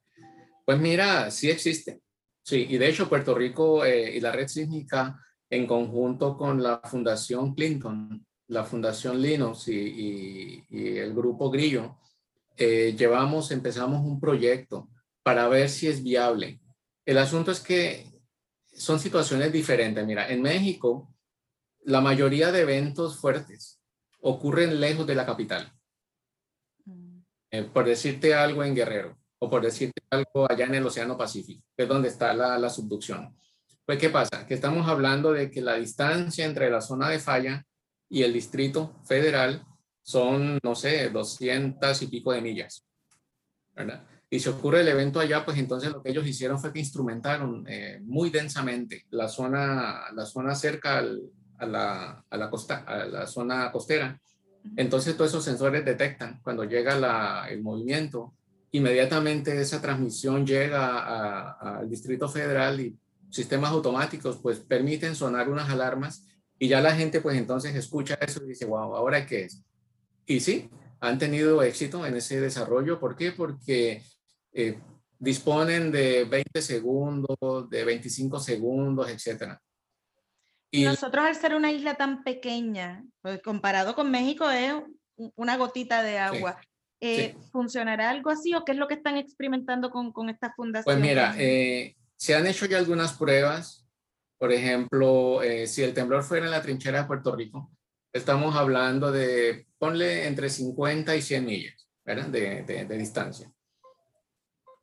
[0.67, 2.03] Pues mira, sí existe.
[2.43, 6.79] Sí, y de hecho Puerto Rico eh, y la red sísmica en conjunto con la
[6.83, 11.97] Fundación Clinton, la Fundación Linux y, el Grupo Grillo,
[12.57, 14.89] eh, llevamos, empezamos un proyecto
[15.23, 16.59] para ver si es viable.
[17.05, 18.05] El asunto es que
[18.73, 20.05] son situaciones diferentes.
[20.05, 21.15] Mira, en México,
[21.85, 23.79] la mayoría de eventos fuertes
[24.19, 25.71] ocurren lejos de la capital.
[26.83, 27.19] Mm.
[27.51, 31.63] Eh, por decirte algo en Guerrero o por decirte algo allá en el Océano Pacífico,
[31.77, 33.33] que es donde está la, la subducción.
[33.85, 34.45] Pues, ¿qué pasa?
[34.45, 37.65] Que estamos hablando de que la distancia entre la zona de falla
[38.11, 39.65] y el distrito federal
[40.03, 42.85] son, no sé, 200 y pico de millas,
[43.73, 44.05] ¿verdad?
[44.29, 47.65] Y si ocurre el evento allá, pues entonces lo que ellos hicieron fue que instrumentaron
[47.67, 53.27] eh, muy densamente la zona, la zona cerca a, la, a, la costa, a la
[53.27, 54.19] zona costera.
[54.75, 58.33] Entonces todos esos sensores detectan cuando llega la, el movimiento
[58.71, 62.97] inmediatamente esa transmisión llega al Distrito Federal y
[63.29, 66.25] sistemas automáticos pues permiten sonar unas alarmas
[66.61, 69.63] y ya la gente pues entonces escucha eso y dice, wow, ¿ahora qué es?
[70.27, 70.69] Y sí,
[70.99, 72.99] han tenido éxito en ese desarrollo.
[72.99, 73.31] ¿Por qué?
[73.31, 74.03] Porque
[74.53, 74.79] eh,
[75.17, 79.59] disponen de 20 segundos, de 25 segundos, etcétera.
[80.69, 84.75] Y nosotros al ser una isla tan pequeña, pues comparado con México es
[85.15, 86.61] una gotita de agua.
[86.99, 90.93] Eh, ¿Funcionará algo así o qué es lo que están experimentando con, con esta fundación?
[90.93, 93.80] Pues mira, eh, se han hecho ya algunas pruebas.
[94.41, 97.71] Por ejemplo, eh, si el temblor fuera en la trinchera de Puerto Rico,
[98.11, 102.25] estamos hablando de, ponle entre 50 y 100 millas ¿verdad?
[102.25, 103.53] De, de, de distancia.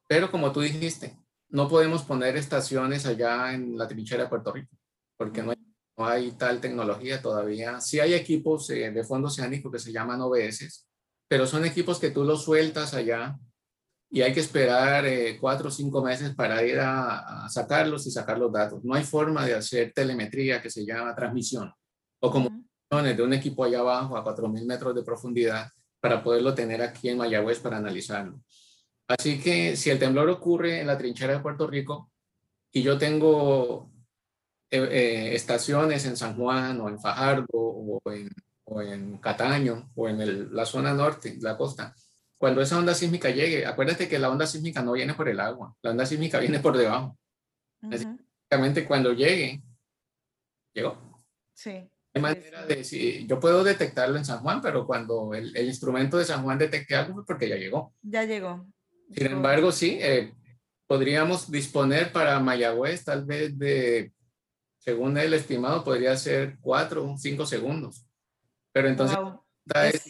[0.07, 1.19] Pero como tú dijiste,
[1.49, 4.77] no podemos poner estaciones allá en la trinchera de Puerto Rico,
[5.17, 7.81] porque no hay, no hay tal tecnología todavía.
[7.81, 10.87] Sí hay equipos de fondo oceánico que se llaman OBS,
[11.27, 13.37] pero son equipos que tú los sueltas allá
[14.11, 18.39] y hay que esperar eh, cuatro o cinco meses para ir a, sacarlos y sacar
[18.39, 18.83] los datos.
[18.85, 21.73] No hay forma de hacer telemetría que se llama transmisión
[22.21, 26.81] o comunicaciones de un equipo allá abajo a 4.000 metros de profundidad para poderlo tener
[26.81, 28.41] aquí en Mayagüez para analizarlo.
[29.09, 32.11] Así que si el temblor ocurre en la trinchera de Puerto Rico
[32.73, 33.91] y yo tengo
[34.71, 38.31] eh, eh, estaciones en San Juan o en Fajardo o en
[38.71, 41.95] o en Cataño o en la zona norte, la costa,
[42.39, 45.75] cuando esa onda sísmica llegue, acuérdate que la onda sísmica no viene por el agua,
[45.83, 47.19] la onda sísmica viene por debajo.
[47.81, 49.63] Básicamente cuando llegue,
[50.73, 51.23] llegó.
[51.53, 51.91] Sí.
[52.15, 56.25] Hay manera de decir, yo puedo detectarlo en San Juan, pero cuando el, instrumento de
[56.25, 57.93] San Juan detecte algo, porque ya llegó.
[58.03, 58.67] Ya llegó.
[59.11, 60.33] Sin embargo, sí, eh,
[60.87, 64.13] podríamos disponer para Mayagüez tal vez de,
[64.79, 68.07] según el estimado, podría ser cuatro cinco segundos.
[68.73, 69.19] Pero entonces,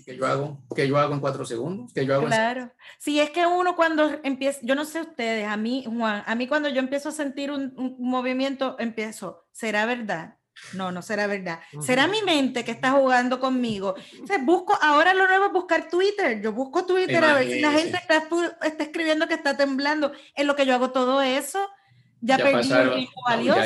[0.05, 0.59] ¿qué yo hago?
[0.75, 1.93] ¿Qué yo hago en cuatro segundos?
[1.93, 2.73] ¿Qué yo hago claro.
[2.99, 6.47] Sí, es que uno cuando empieza, yo no sé ustedes, a mí, Juan, a mí
[6.47, 10.37] cuando yo empiezo a sentir un, movimiento, empiezo, ¿será verdad?
[10.73, 11.61] No, no será verdad.
[11.81, 13.95] Será mi mente que está jugando conmigo.
[13.95, 16.41] O busco, ahora lo nuevo es buscar Twitter.
[16.41, 18.27] Yo busco Twitter a ver si la gente está,
[18.63, 20.11] está, escribiendo que está temblando.
[20.35, 21.71] En lo que yo hago todo eso,
[22.21, 23.07] ya, pasaron,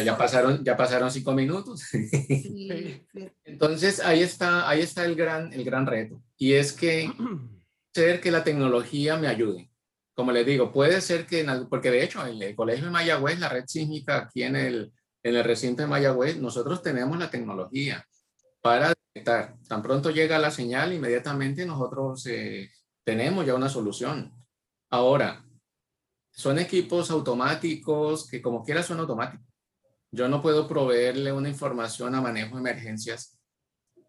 [0.05, 1.83] ya, pasaron, ya pasaron cinco minutos.
[3.45, 6.23] Entonces ahí está, ahí está el gran, el gran reto.
[6.37, 7.11] Y es que
[7.95, 9.71] ser que la tecnología me ayude.
[10.15, 13.49] Como les digo, puede ser que, porque de hecho en el colegio de Mayagüez, la
[13.49, 18.07] red sísmica aquí en el, en el recinto de Mayagüez, nosotros tenemos la tecnología
[18.61, 19.57] para detectar.
[19.67, 22.71] Tan pronto llega la señal, inmediatamente nosotros eh,
[23.05, 24.33] tenemos ya una solución.
[24.91, 25.45] Ahora,
[26.33, 29.47] son equipos automáticos que como quiera son automáticos.
[30.11, 33.39] Yo no puedo proveerle una información a manejo de emergencias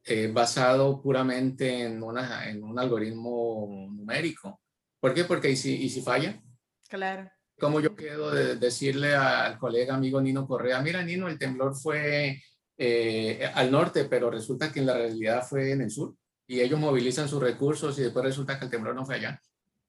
[0.06, 4.62] eh, basado puramente en, una, en un algoritmo numérico.
[5.00, 5.24] ¿Por qué?
[5.24, 6.42] Porque ¿y si, y si falla?
[6.90, 7.30] Claro.
[7.60, 12.42] ¿Cómo yo quedo de decirle al colega amigo Nino Correa, mira Nino, el temblor fue
[12.78, 16.16] eh, al norte, pero resulta que en la realidad fue en el sur
[16.48, 19.40] y ellos movilizan sus recursos y después resulta que el temblor no fue allá.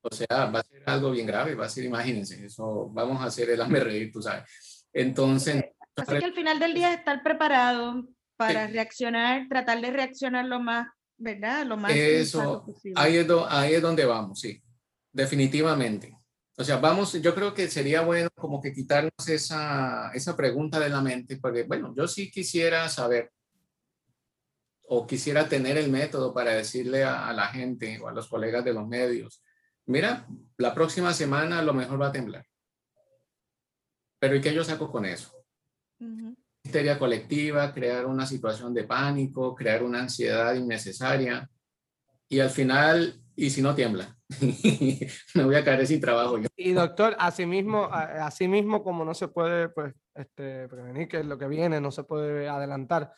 [0.04, 3.26] O sea, va a ser algo bien grave, va a ser, imagínense, eso vamos a
[3.26, 4.86] hacer el hambre reír, tú sabes.
[4.92, 5.64] Entonces...
[5.96, 10.88] Así que al final del día estar preparado para reaccionar, tratar de reaccionar lo más,
[11.16, 11.64] ¿verdad?
[11.64, 14.60] Lo más eso, ahí es, ahí es donde vamos, sí,
[15.12, 16.18] definitivamente.
[16.56, 20.88] O sea, vamos, yo creo que sería bueno como que quitarnos esa, esa pregunta de
[20.88, 23.30] la mente, porque bueno, yo sí quisiera saber
[24.86, 28.74] o quisiera tener el método para decirle a, la gente o a los colegas de
[28.74, 29.42] los medios,
[29.86, 30.26] mira,
[30.58, 32.46] la próxima semana a lo mejor va a temblar.
[34.18, 35.32] Pero ¿y qué yo saco con eso?
[36.62, 41.48] Histeria colectiva, crear una situación de pánico, crear una ansiedad innecesaria
[42.28, 44.16] y al final, ¿y si no tiembla?
[45.34, 46.38] me voy a caer sin trabajo.
[46.56, 47.90] Y doctor, asimismo,
[48.48, 52.04] mismo como no se puede pues, este, prevenir que es lo que viene, no se
[52.04, 53.12] puede adelantar,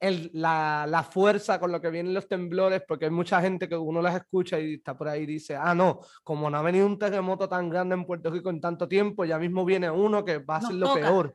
[0.00, 3.76] el, la, la, fuerza con lo que vienen los temblores, porque hay mucha gente que
[3.76, 6.86] uno las escucha y está por ahí y dice, ah, no, como no ha venido
[6.86, 10.38] un terremoto tan grande en Puerto Rico en tanto tiempo, ya mismo viene uno que
[10.38, 11.34] va a ser lo peor.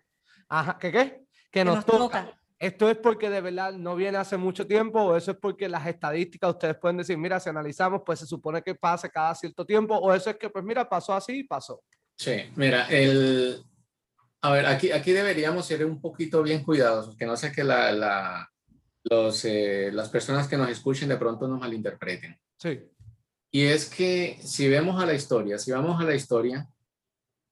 [0.49, 1.25] Ajá, ¿qué qué?
[1.51, 2.37] Que, nos, toca.
[2.57, 5.85] ¿Esto es porque de verdad no viene hace mucho tiempo o eso es porque las
[5.85, 9.95] estadísticas ustedes pueden decir, mira, si analizamos, pues se supone que pase cada cierto tiempo
[9.95, 11.83] o eso es que, pues mira, pasó así y pasó?
[12.17, 13.63] Sí, mira, el...
[14.41, 17.91] A ver, aquí, aquí deberíamos ser un poquito bien cuidadosos, que no sea que la,
[17.91, 18.49] la,
[19.09, 22.39] los, eh, las personas que nos escuchen de pronto nos malinterpreten.
[22.57, 22.81] Sí.
[23.51, 26.67] Y es que si vemos a la historia, si vamos a la historia,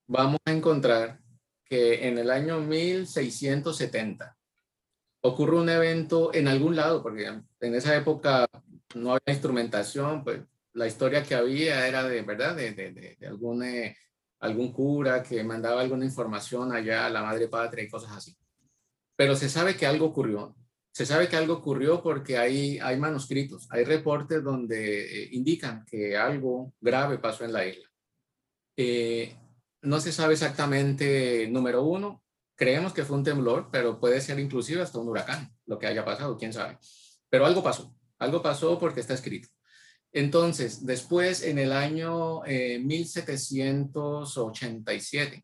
[0.07, 1.19] vamos a encontrar
[1.63, 4.37] que en el año 1670,
[5.21, 7.27] ocurre un evento en algún lado, porque
[7.61, 8.45] en esa época
[8.95, 10.41] no había instrumentación, pues
[10.73, 12.55] la historia que había era de, ¿verdad?
[12.55, 13.95] De, de, de, algún, eh,
[14.39, 18.35] algún cura que mandaba alguna información allá a la madre patria y cosas así.
[19.15, 20.55] Pero se sabe que algo ocurrió
[20.93, 26.75] se sabe que algo ocurrió porque hay, manuscritos, hay reportes donde eh, indican que algo
[26.79, 27.89] grave pasó en la isla.
[28.77, 29.35] Eh,
[29.81, 32.23] no se sabe exactamente, número uno,
[32.55, 36.05] creemos que fue un temblor, pero puede ser inclusive hasta un huracán, lo que haya
[36.05, 36.77] pasado, quién sabe.
[37.27, 39.47] Pero algo pasó, algo pasó porque está escrito.
[40.11, 45.43] Entonces, después, en el año eh, 1787,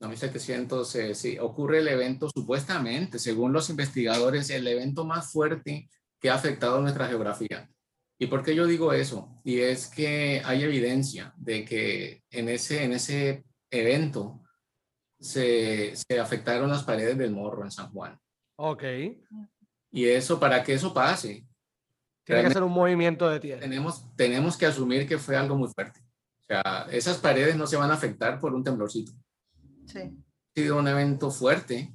[0.00, 5.88] 9700, eh, sí, ocurre el evento supuestamente, según los investigadores, el evento más fuerte
[6.20, 7.68] que ha afectado nuestra geografía.
[8.18, 9.40] ¿Y por qué yo digo eso?
[9.44, 14.40] Y es que hay evidencia de que en ese, en ese evento
[15.20, 18.18] se, se afectaron las paredes del morro en San Juan.
[18.56, 18.84] Ok.
[19.90, 21.46] Y eso, para que eso pase.
[22.24, 23.60] Tiene que ser un movimiento de tierra.
[23.60, 26.00] Tenemos, tenemos que asumir que fue algo muy fuerte.
[26.00, 29.12] O sea, esas paredes no se van a afectar por un temblorcito.
[29.86, 30.16] Sí.
[30.54, 31.92] Sido un evento fuerte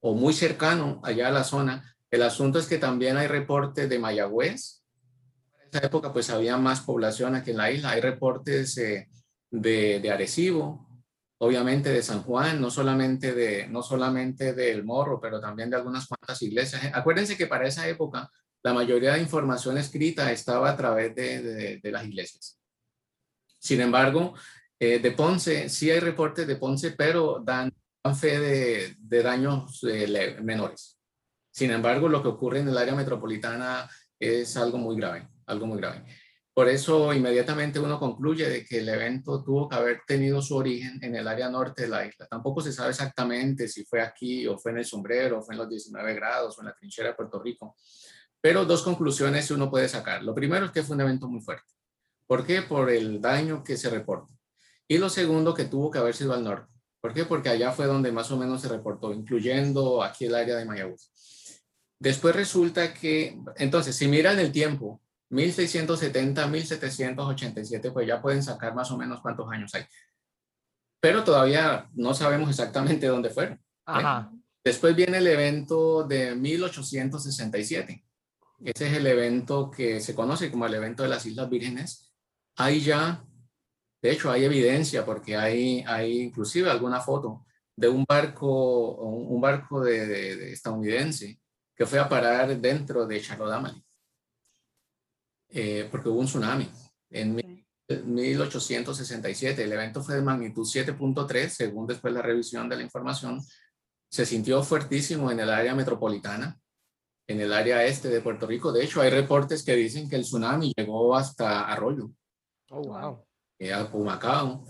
[0.00, 1.96] o muy cercano allá a la zona.
[2.10, 4.82] El asunto es que también hay reportes de Mayagüez.
[5.62, 7.90] En esa época pues había más población aquí en la isla.
[7.90, 9.08] Hay reportes eh,
[9.50, 10.86] de, de Arecibo,
[11.38, 16.06] obviamente de San Juan, no solamente, de, no solamente del Morro, pero también de algunas
[16.06, 16.90] cuantas iglesias.
[16.92, 18.30] Acuérdense que para esa época
[18.62, 22.58] la mayoría de información escrita estaba a través de, de, las iglesias.
[23.58, 24.34] Sin embargo,
[24.84, 27.72] eh, de Ponce, sí hay reportes de Ponce, pero dan,
[28.18, 30.98] fe de, daños eh, menores.
[31.50, 35.78] Sin embargo, lo que ocurre en el área metropolitana es algo muy grave, algo muy
[35.78, 36.04] grave.
[36.52, 40.98] Por eso inmediatamente uno concluye de que el evento tuvo que haber tenido su origen
[41.02, 42.26] en el área norte de la isla.
[42.26, 45.60] Tampoco se sabe exactamente si fue aquí o fue en el sombrero, o fue en
[45.60, 47.74] los 19 grados o en la trinchera de Puerto Rico.
[48.40, 50.22] Pero dos conclusiones uno puede sacar.
[50.22, 51.72] Lo primero es que fue un evento muy fuerte.
[52.26, 52.62] ¿Por qué?
[52.62, 54.33] Por el daño que se reporta.
[54.88, 56.72] Y lo segundo, que tuvo que haber sido al norte.
[57.00, 57.24] ¿Por qué?
[57.24, 61.10] Porque allá fue donde más o menos se reportó, incluyendo aquí el área de Mayagüez.
[61.98, 65.00] Después resulta que, entonces, si miran el tiempo,
[65.30, 69.84] 1670, 1787, pues ya pueden sacar más o menos cuántos años hay.
[71.00, 73.60] Pero todavía no sabemos exactamente dónde fueron.
[73.84, 74.30] Ajá.
[74.64, 78.02] Después viene el evento de 1867.
[78.64, 82.14] Ese es el evento que se conoce como el evento de las Islas Vírgenes.
[82.56, 83.22] Ahí ya,
[84.04, 89.82] de hecho, hay evidencia porque hay, hay inclusive alguna foto de un barco, un barco
[89.82, 91.40] de, estadounidense
[91.74, 93.82] que fue a parar dentro de Charlotte
[95.48, 96.68] eh, porque hubo un tsunami
[97.08, 97.64] en
[98.04, 99.64] 1867.
[99.64, 103.40] El evento fue de magnitud 7.3, según después la revisión de la información.
[104.10, 106.60] se sintió fuertísimo en el área metropolitana,
[107.26, 108.70] en el área este de Puerto Rico.
[108.70, 112.10] De hecho, hay reportes que dicen que el tsunami llegó hasta Arroyo.
[112.68, 113.24] Oh, wow.
[113.64, 114.66] Eh, a Pumacao.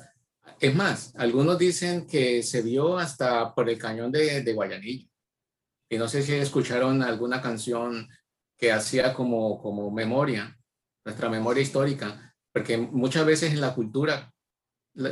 [0.61, 5.09] Es más, algunos dicen que se vio hasta por el cañón de, de Guayanillo.
[5.91, 8.09] Y no sé si escucharon alguna canción
[8.57, 10.57] que hacía como, como memoria,
[11.05, 14.33] nuestra memoria histórica, porque muchas veces en la cultura,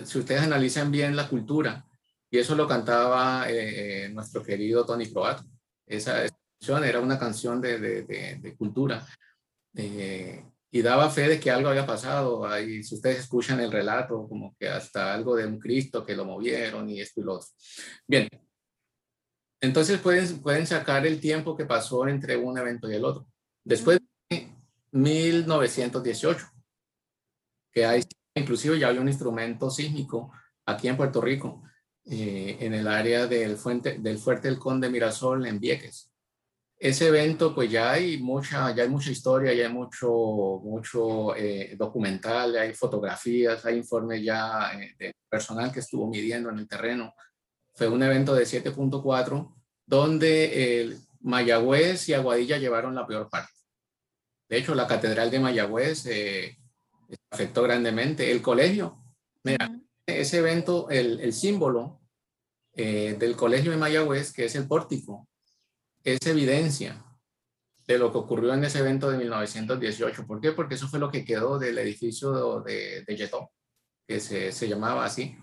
[0.04, 1.84] si ustedes analizan bien la cultura,
[2.30, 5.42] y eso lo cantaba eh, nuestro querido Tony Croato,
[5.88, 6.24] esa
[6.56, 8.04] canción era una canción de, de,
[8.40, 9.04] de, cultura,
[9.74, 10.44] eh,
[10.74, 14.56] y daba fe de que algo había pasado, ahí si ustedes escuchan el relato, como
[14.58, 17.48] que hasta algo de un Cristo que lo movieron y esto y lo otro.
[18.06, 18.26] Bien,
[19.60, 23.26] entonces pueden, pueden sacar el tiempo que pasó entre un evento y el otro.
[23.62, 24.00] Después
[24.30, 24.48] de
[24.92, 26.46] 1918,
[27.70, 28.02] que hay,
[28.34, 30.32] inclusive ya hay un instrumento sísmico
[30.64, 31.62] aquí en Puerto Rico,
[32.06, 36.11] eh, en el área del, fuente, del Fuerte del Conde Mirasol en Vieques.
[36.82, 40.10] Ese evento, pues ya hay mucha, ya hay mucha historia, ya hay mucho,
[40.64, 46.58] mucho eh, documental, hay fotografías, hay informes ya eh, de personal que estuvo midiendo en
[46.58, 47.14] el terreno.
[47.72, 49.54] Fue un evento de 7.4
[49.86, 53.52] donde el Mayagüez y Aguadilla llevaron la peor parte.
[54.48, 56.58] De hecho, la Catedral de Mayagüez eh,
[57.30, 58.32] afectó grandemente.
[58.32, 59.04] El colegio,
[59.44, 59.70] mira,
[60.04, 62.00] ese evento, el, el símbolo
[62.74, 65.28] eh, del colegio de Mayagüez, que es el pórtico,
[66.04, 67.04] es evidencia
[67.86, 70.26] de lo que ocurrió en ese evento de 1918.
[70.26, 70.52] ¿Por qué?
[70.52, 73.30] Porque eso fue lo que quedó del edificio de, de
[74.06, 75.36] que se, se llamaba así.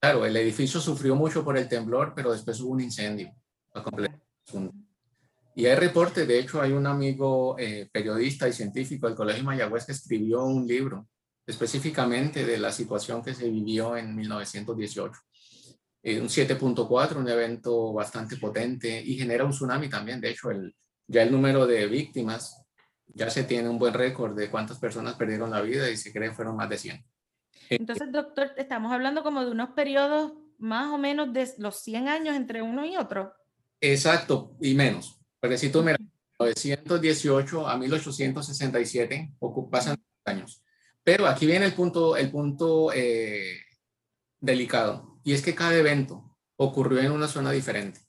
[0.00, 3.32] Claro, el edificio sufrió mucho por el temblor, pero después hubo un incendio.
[5.56, 9.86] Y hay reporte, de hecho hay un amigo eh, periodista y científico del Colegio Mayagüez
[9.86, 11.08] que escribió un libro
[11.46, 15.18] específicamente de la situación que se vivió en 1918.
[16.06, 20.20] Eh, un 7.4, un evento bastante potente y genera un tsunami también.
[20.20, 20.76] De hecho, el,
[21.06, 22.62] ya el número de víctimas
[23.06, 26.32] ya se tiene un buen récord de cuántas personas perdieron la vida y se cree
[26.32, 27.04] fueron más de 100.
[27.70, 32.36] Entonces, doctor, estamos hablando como de unos periodos más o menos de los 100 años
[32.36, 33.32] entre uno y otro.
[33.80, 35.18] Exacto, y menos.
[35.40, 36.00] Porque si tú miras,
[36.38, 39.32] 918 a 1867
[39.70, 39.96] pasan
[40.26, 40.62] años.
[41.02, 43.56] Pero aquí viene el punto, el punto eh,
[44.40, 48.00] delicado, y es que cada evento ocurrió en una zona diferente.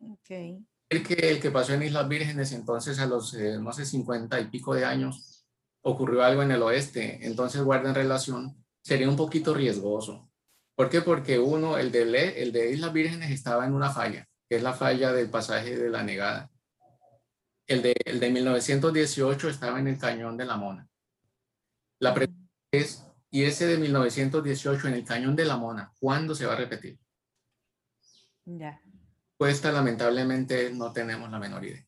[0.00, 0.66] Okay.
[0.88, 4.40] El, que, el que pasó en Islas Vírgenes, entonces a los, eh, no sé, 50
[4.40, 5.46] y pico de años,
[5.82, 10.28] ocurrió algo en el oeste, entonces guarden relación, sería un poquito riesgoso.
[10.74, 11.02] ¿Por qué?
[11.02, 14.72] Porque uno, el de, el de Islas Vírgenes estaba en una falla que es la
[14.72, 16.50] falla del pasaje de la negada.
[17.68, 20.88] El de, el de 1918 estaba en el cañón de la Mona.
[22.00, 26.46] La pregunta es, ¿y ese de 1918 en el cañón de la Mona, cuándo se
[26.46, 26.98] va a repetir?
[28.44, 28.80] Ya.
[29.36, 31.86] Pues lamentablemente no tenemos la menor idea.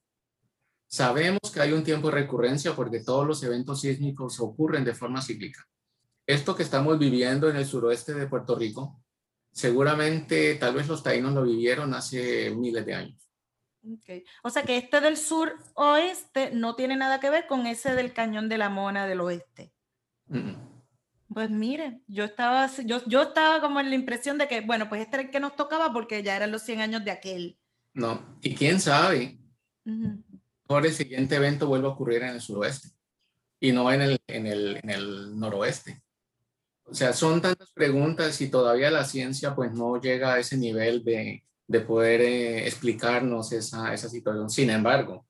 [0.86, 5.22] Sabemos que hay un tiempo de recurrencia porque todos los eventos sísmicos ocurren de forma
[5.22, 5.66] cíclica.
[6.26, 9.02] Esto que estamos viviendo en el suroeste de Puerto Rico
[9.52, 13.28] seguramente tal vez los taínos lo vivieron hace miles de años.
[13.98, 14.24] Okay.
[14.42, 18.12] O sea que este del sur oeste no tiene nada que ver con ese del
[18.12, 19.72] cañón de la Mona del oeste.
[21.32, 25.02] Pues mire, yo estaba, yo, yo estaba como en la impresión de que, bueno, pues
[25.02, 27.58] este era el que nos tocaba porque ya eran los 100 años de aquel.
[27.94, 29.38] No, y quién sabe,
[30.66, 32.88] por el siguiente evento vuelve a ocurrir en el suroeste
[33.60, 36.02] y no en el, en el, en el noroeste.
[36.84, 41.04] O sea, son tantas preguntas y todavía la ciencia pues no llega a ese nivel
[41.04, 44.50] de, de poder eh, explicarnos esa, esa situación.
[44.50, 45.26] Sin embargo,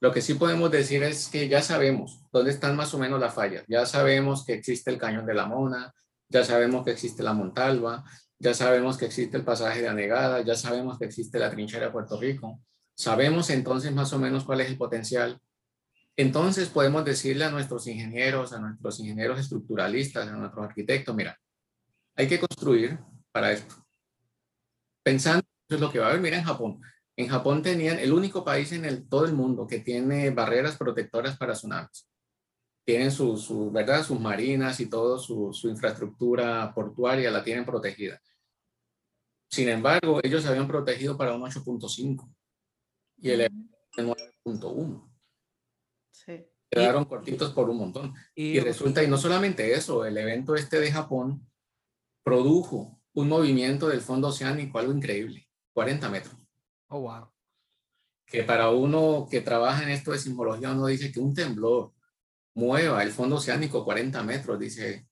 [0.00, 3.34] lo que sí podemos decir es que ya sabemos dónde están más o menos las
[3.34, 3.64] fallas.
[3.68, 5.92] Ya sabemos que existe el cañón de la Mona,
[6.28, 8.04] ya sabemos que existe la Montalva,
[8.38, 11.92] ya sabemos que existe el pasaje de Anegada, ya sabemos que existe la trinchera de
[11.92, 12.60] Puerto Rico.
[12.94, 15.40] Sabemos entonces más o menos cuál es el potencial
[16.18, 21.38] entonces podemos decirle a nuestros ingenieros, a nuestros ingenieros estructuralistas, a nuestros arquitectos, mira,
[22.16, 22.98] hay que construir
[23.30, 23.76] para esto.
[25.04, 26.80] Pensando en lo que va a haber, mira en Japón.
[27.18, 31.36] En Japón tenían el único país en el, todo el mundo que tiene barreras protectoras
[31.36, 32.08] para tsunamis.
[32.86, 34.04] Tienen sus, su, ¿verdad?
[34.04, 38.22] sus marinas y toda su, su infraestructura portuaria la tienen protegida.
[39.50, 42.32] Sin embargo, ellos habían protegido para un 8.5
[43.16, 43.50] y el
[43.96, 45.10] 9.1.
[46.70, 48.14] Quedaron cortitos por un montón.
[48.32, 51.50] Y, resulta, y no solamente eso, el evento este de Japón
[52.22, 56.47] produjo un movimiento del fondo oceánico, algo increíble, 40 metros.
[56.88, 57.30] Oh, wow.
[58.26, 61.92] Que para uno que trabaja en esto de simbología, uno dice que un temblor
[62.54, 65.06] mueva el fondo oceánico 40 metros, dice,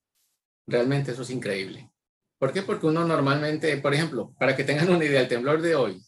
[0.66, 1.90] realmente eso es increíble.
[2.38, 2.62] ¿Por qué?
[2.62, 6.02] Porque uno normalmente, por ejemplo, para que tengan una idea, el temblor de hoy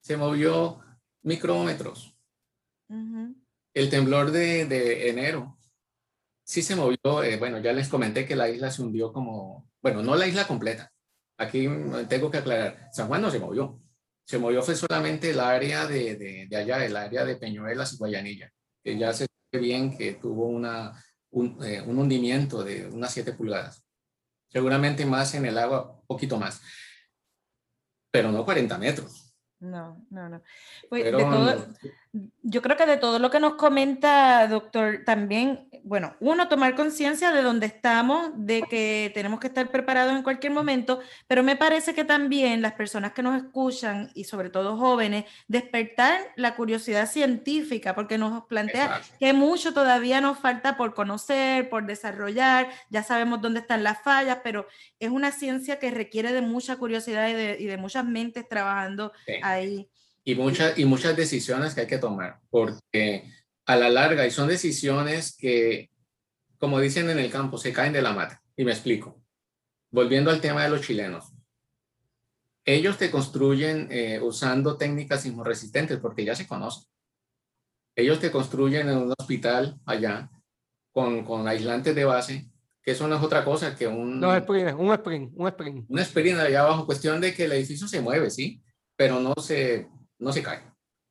[0.00, 0.80] se movió
[1.22, 2.16] micrómetros.
[3.72, 5.56] El temblor de, de, enero
[6.42, 10.02] sí se movió, eh, bueno, ya les comenté que la isla se hundió como, bueno,
[10.02, 10.92] no la isla completa.
[11.36, 11.68] Aquí
[12.08, 13.80] tengo que aclarar, San Juan no se movió.
[14.30, 17.96] Se movió fue solamente el área de, de, de allá, el área de Peñuelas y
[17.96, 18.48] Guayanilla,
[18.80, 20.92] que ya se ve bien que tuvo una,
[21.30, 23.82] un, eh, un hundimiento de unas 7 pulgadas.
[24.46, 26.62] Seguramente más en el agua, poquito más.
[28.12, 29.34] Pero no 40 metros.
[29.58, 30.42] No, no, no.
[30.88, 31.66] Pues de todo,
[32.42, 37.32] yo creo que de todo lo que nos comenta, doctor, también, bueno, uno, tomar conciencia
[37.32, 41.94] de dónde estamos, de que tenemos que estar preparados en cualquier momento, pero me parece
[41.94, 47.94] que también las personas que nos escuchan y sobre todo jóvenes, despertar la curiosidad científica,
[47.94, 53.60] porque nos plantea que mucho todavía nos falta por conocer, por desarrollar, ya sabemos dónde
[53.60, 54.66] están las fallas, pero
[54.98, 59.12] es una ciencia que requiere de mucha curiosidad y de, y de muchas mentes trabajando
[59.42, 59.88] ahí.
[60.22, 63.24] Y muchas, y muchas decisiones que hay que tomar, porque
[63.70, 65.90] a la larga, y son decisiones que,
[66.58, 68.42] como dicen en el campo, se caen de la mata.
[68.56, 69.22] Y me explico.
[69.92, 71.32] Volviendo al tema de los chilenos.
[72.64, 76.84] Ellos te construyen eh, usando técnicas sismoresistentes porque ya se conocen.
[77.94, 80.30] Ellos te construyen en un hospital allá
[80.92, 82.50] con, con aislantes de base,
[82.82, 84.18] que eso no es otra cosa que un...
[84.18, 85.86] No, sprint, un sprint, un sprint.
[85.88, 88.60] Un sprint allá abajo, cuestión de que el edificio se mueve, ¿sí?
[88.96, 90.62] Pero no se, no se cae,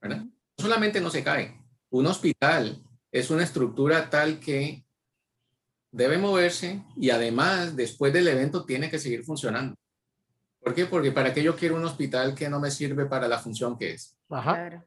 [0.02, 0.26] ¿verdad?
[0.58, 1.59] Solamente no se cae,
[1.90, 4.86] un hospital es una estructura tal que
[5.92, 9.76] debe moverse y además después del evento tiene que seguir funcionando.
[10.62, 10.86] ¿Por qué?
[10.86, 13.94] Porque para qué yo quiero un hospital que no me sirve para la función que
[13.94, 14.18] es.
[14.30, 14.86] Ajá.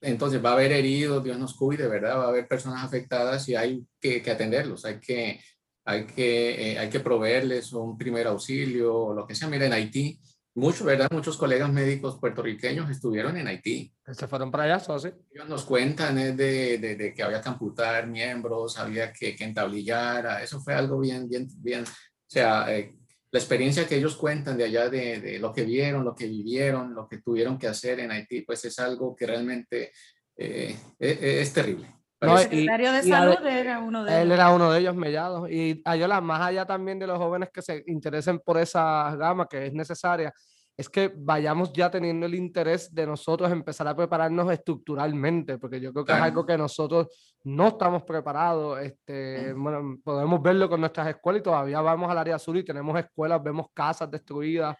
[0.00, 2.18] Entonces va a haber heridos, Dios nos cuide, ¿verdad?
[2.18, 5.40] Va a haber personas afectadas y hay que, atenderlos, hay que,
[5.84, 9.48] hay, que, eh, hay que proveerles un primer auxilio o lo que sea.
[9.48, 10.18] Mira, en Haití
[10.56, 11.08] Muchos, ¿verdad?
[11.10, 13.92] Muchos colegas médicos puertorriqueños estuvieron en Haití.
[14.12, 15.08] ¿Se fueron para allá, ¿sí?
[15.32, 16.32] Ellos nos cuentan ¿eh?
[16.32, 21.28] de, de, que había que amputar miembros, había que, que entablillar, eso fue algo bien,
[21.28, 22.94] bien, bien, o sea, eh,
[23.32, 26.94] la experiencia que ellos cuentan de allá, de, de, lo que vieron, lo que vivieron,
[26.94, 29.90] lo que tuvieron que hacer en Haití, pues es algo que realmente
[30.36, 31.88] eh, es, es, terrible.
[32.24, 34.22] El secretario de salud era uno de ellos.
[34.22, 35.50] Él era uno de ellos, Mellados.
[35.50, 39.66] Y Ayola, más allá también de los jóvenes que se interesen por esa gama que
[39.66, 40.32] es necesaria,
[40.76, 45.92] es que vayamos ya teniendo el interés de nosotros empezar a prepararnos estructuralmente, porque yo
[45.92, 47.08] creo que es algo que nosotros
[47.44, 48.80] no estamos preparados.
[48.80, 52.98] Este, bueno, podemos verlo con nuestras escuelas y todavía vamos al área sur y tenemos
[52.98, 54.76] escuelas, vemos casas destruidas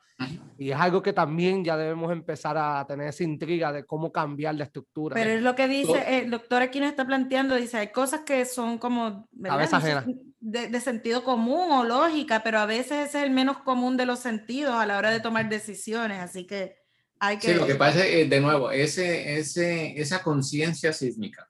[0.58, 4.54] y es algo que también ya debemos empezar a tener esa intriga de cómo cambiar
[4.54, 5.14] la estructura.
[5.14, 8.44] Pero es lo que dice el doctor aquí nos está planteando, dice, hay cosas que
[8.44, 13.58] son como de, de, sentido común o lógica, pero a veces ese es el menos
[13.58, 16.76] común de los sentidos a la hora de tomar decisiones, así que
[17.18, 17.48] hay que...
[17.48, 21.48] Sí, lo que pasa es, de nuevo, ese, ese, esa conciencia sísmica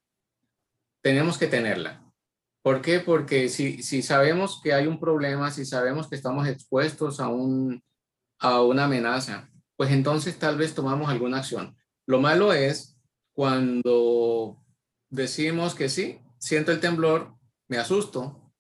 [1.05, 2.03] tenemos que tenerla.
[2.63, 2.99] ¿Por qué?
[2.99, 7.85] Porque si, si sabemos que hay un problema, si sabemos que estamos expuestos a, un,
[8.39, 11.76] a una amenaza, pues entonces tal vez tomamos alguna acción.
[12.07, 12.99] Lo malo es
[13.32, 14.62] cuando
[15.09, 17.35] decimos que sí, siento el temblor,
[17.68, 18.53] me asusto,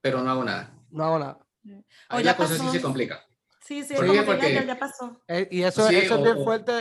[0.00, 0.74] pero no hago nada.
[0.90, 1.38] No hago nada.
[2.08, 3.27] Ahí la cosa sí se complica.
[3.68, 5.20] Sí, sí, como porque, ya, ya, pasó.
[5.28, 6.72] Eh, y eso, eso es bien fuerte,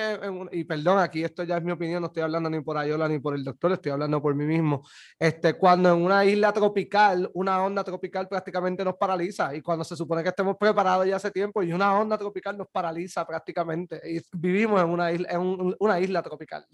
[0.53, 3.19] y perdón, aquí esto ya es mi opinión, no estoy hablando ni por Ayola ni
[3.19, 4.88] por el doctor, estoy hablando por mí mismo.
[5.19, 9.97] Este, cuando en una isla tropical, una onda tropical prácticamente nos paraliza, y cuando se
[9.97, 14.21] supone que estemos preparados ya hace tiempo, y una onda tropical nos paraliza prácticamente, y
[14.31, 16.65] vivimos en una isla, en una isla tropical.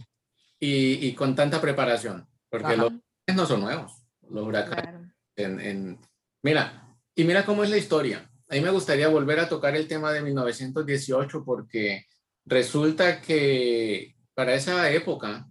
[0.59, 5.11] Y, y con tanta preparación, porque los huracanes no son nuevos, los huracanes.
[5.35, 5.99] En, en,
[6.43, 9.87] mira, y mira cómo es la historia a mí me gustaría volver a tocar el
[9.87, 12.05] tema de 1918 porque
[12.45, 15.47] resulta que para esa época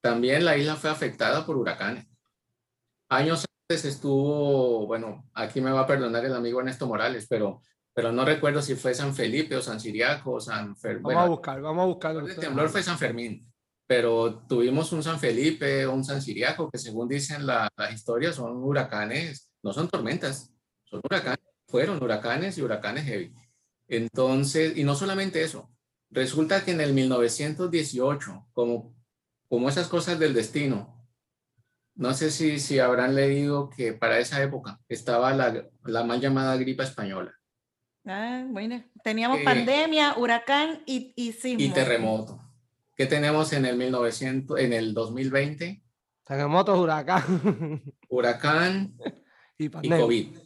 [0.00, 2.08] también la isla fue afectada por huracanes.
[3.08, 7.62] Años antes estuvo, bueno, aquí me va a perdonar el amigo Ernesto Morales, pero,
[7.94, 11.14] pero no recuerdo si fue San Felipe o San Siriaco o San Fermín.
[11.14, 12.16] Vamos a buscar, vamos a buscar.
[12.16, 13.48] El temblor fue San Fermín,
[13.86, 18.56] pero tuvimos un San Felipe o un San Siriaco que según dicen las historias son
[18.56, 20.52] huracanes, no son tormentas,
[20.82, 23.32] son huracanes fueron huracanes y huracanes heavy.
[23.86, 25.70] Entonces, y no solamente eso,
[26.10, 28.94] resulta que en el 1918, como,
[29.48, 30.98] como esas cosas del destino,
[31.94, 36.56] no sé si, si habrán leído que para esa época estaba la, la mal llamada
[36.56, 37.34] gripa española.
[38.06, 42.40] Ah, bueno, teníamos pandemia, huracán y, y Y terremoto.
[42.96, 45.82] ¿Qué tenemos en el 1900, en el 2020?
[46.24, 47.82] Terremotos, huracán.
[48.08, 48.96] Huracán
[49.58, 50.36] y, COVID.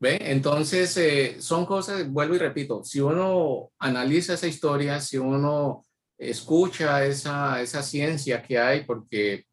[0.00, 0.18] ¿Ve?
[0.32, 5.86] Entonces, eh, son cosas, vuelvo y repito, si uno analiza esa historia, si uno
[6.16, 9.44] escucha esa, esa ciencia que hay, porque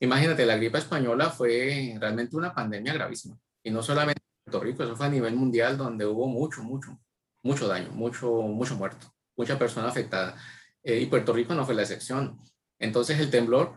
[0.00, 3.38] imagínate, la gripe española fue realmente una pandemia gravísima.
[3.62, 6.98] Y no solamente en Puerto Rico, eso fue a nivel mundial donde hubo mucho, mucho,
[7.44, 10.36] mucho daño, mucho, mucho muerto, mucha persona afectada.
[10.82, 12.38] Eh, y Puerto Rico no fue la excepción.
[12.80, 13.76] Entonces el temblor,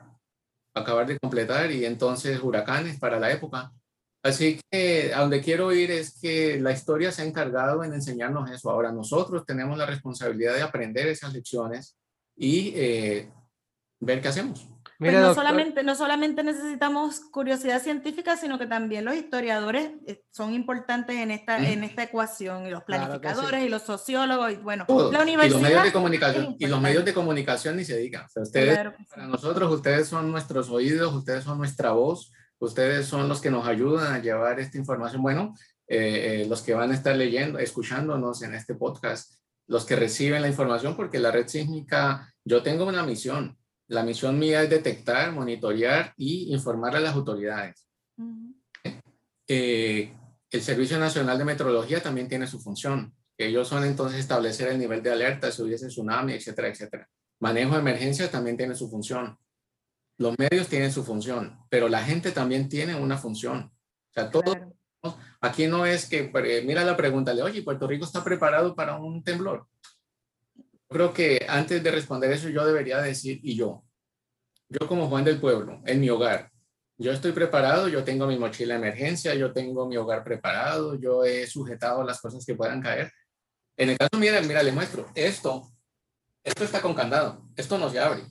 [0.74, 3.72] acabar de completar, y entonces huracanes para la época.
[4.26, 8.50] Así que a donde quiero ir es que la historia se ha encargado en enseñarnos
[8.50, 8.72] eso.
[8.72, 11.96] Ahora nosotros tenemos la responsabilidad de aprender esas lecciones
[12.36, 13.32] y eh,
[14.00, 14.68] ver qué hacemos.
[14.98, 20.56] Pues no, solamente, no solamente necesitamos curiosidad científica, sino que también los historiadores eh, son
[20.56, 25.22] importantes en esta, en esta ecuación, y los planificadores y los sociólogos, y bueno, la
[25.22, 25.60] universidad.
[25.60, 28.26] Y los medios de comunicación, y los medios de comunicación ni se digan.
[28.36, 33.52] ustedes, para nosotros, ustedes son nuestros oídos, ustedes son nuestra voz, ustedes son los que
[33.52, 35.22] nos ayudan a llevar esta información.
[35.22, 35.54] Bueno,
[35.88, 39.36] eh, eh, los que van a estar leyendo, escuchándonos en este podcast,
[39.68, 44.40] los que reciben la información, porque la red sísmica, yo tengo una misión la misión
[44.40, 47.88] mía es detectar, monitorear y informar a las autoridades.
[49.48, 50.12] Eh,
[50.50, 53.14] el Servicio Nacional de Meteorología también tiene su función.
[53.38, 57.08] Ellos son entonces establecer el nivel de alerta si hubiese tsunami, etcétera, etcétera.
[57.40, 59.38] Manejo de emergencias también tiene su función.
[60.18, 63.72] Los medios tienen su función, pero la gente también tiene una función.
[64.10, 64.56] O sea, todo,
[65.42, 68.98] aquí no es que, eh, mira la pregunta, de, oye, ¿Puerto Rico está preparado para
[68.98, 69.68] un temblor?
[70.88, 73.84] creo que antes de responder eso yo debería decir, y yo,
[74.70, 76.52] yo como Juan del Pueblo, en mi hogar,
[76.98, 81.26] yo estoy preparado, yo tengo mi mochila de emergencia, yo tengo mi hogar preparado, yo
[81.26, 83.12] he sujetado las cosas que puedan caer.
[83.76, 85.70] En el caso, mira, mira, le muestro, esto,
[86.42, 88.24] esto está con candado, esto no se abre.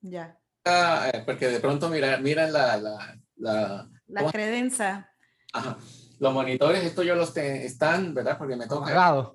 [0.00, 0.40] Ya.
[0.66, 2.76] Eh, porque de pronto, mira, mira la...
[2.76, 5.10] La, la, la credencia.
[5.52, 5.78] Ajá.
[6.18, 8.38] Los monitores, esto yo los están, ¿verdad?
[8.38, 9.30] Porque me toca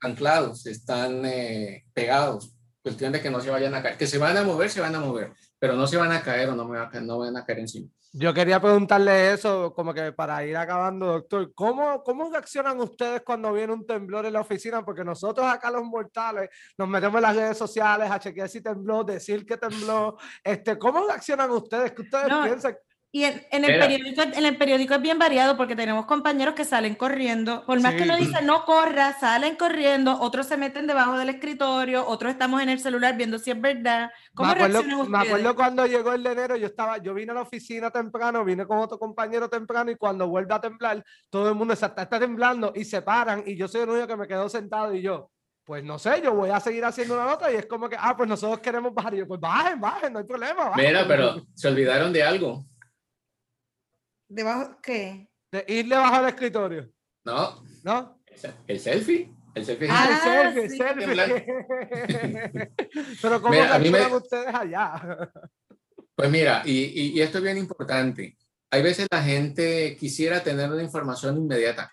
[0.00, 2.52] anclados, están eh, pegados.
[2.82, 3.96] Cuestión de que no se vayan a caer.
[3.96, 6.50] Que se van a mover, se van a mover, pero no se van a caer
[6.50, 7.88] o no, me no van a caer encima.
[8.18, 13.52] Yo quería preguntarle eso, como que para ir acabando, doctor, ¿cómo, ¿cómo reaccionan ustedes cuando
[13.52, 14.82] viene un temblor en la oficina?
[14.82, 16.48] Porque nosotros acá los mortales
[16.78, 20.16] nos metemos en las redes sociales a chequear si tembló, decir que tembló.
[20.42, 21.92] Este, ¿Cómo reaccionan ustedes?
[21.92, 22.76] ¿Qué ustedes piensan?
[23.16, 26.94] Y en, el periódico, en el periódico es bien variado porque tenemos compañeros que salen
[26.94, 27.64] corriendo.
[27.64, 32.06] Por más que uno dice no corra, salen corriendo, otros se meten debajo del escritorio,
[32.06, 34.10] otros estamos en el celular viendo si es verdad.
[34.34, 37.36] ¿Cómo me acuerdo, Me acuerdo cuando llegó el de enero, yo estaba, yo vine a
[37.36, 41.54] la oficina temprano, vine con otro compañero temprano y cuando vuelve a temblar, todo el
[41.54, 44.46] mundo está, está temblando y se paran y yo soy el único que me quedo
[44.50, 45.30] sentado y yo,
[45.64, 48.14] pues no sé, yo voy a seguir haciendo una nota y es como que, ah,
[48.14, 49.14] pues nosotros queremos bajar.
[49.14, 50.72] Y yo, pues bajen, bajen, no hay problema.
[50.76, 52.66] Mira, pero se olvidaron de algo.
[54.28, 55.28] ¿Debajo qué?
[55.50, 56.90] De ir debajo del escritorio.
[57.24, 57.62] No.
[57.84, 58.20] ¿No?
[58.66, 59.32] El selfie.
[59.54, 59.88] El selfie.
[59.90, 62.72] Ah, el selfie, el selfie.
[63.22, 64.16] Pero ¿cómo mira, me...
[64.16, 65.30] ustedes allá?
[66.14, 68.36] Pues mira, y, y, esto es bien importante.
[68.70, 71.90] Hay veces la gente quisiera tener una información inmediata.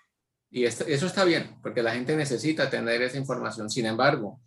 [0.50, 3.70] Y esto, eso está bien, porque la gente necesita tener esa información.
[3.70, 4.40] Sin embargo,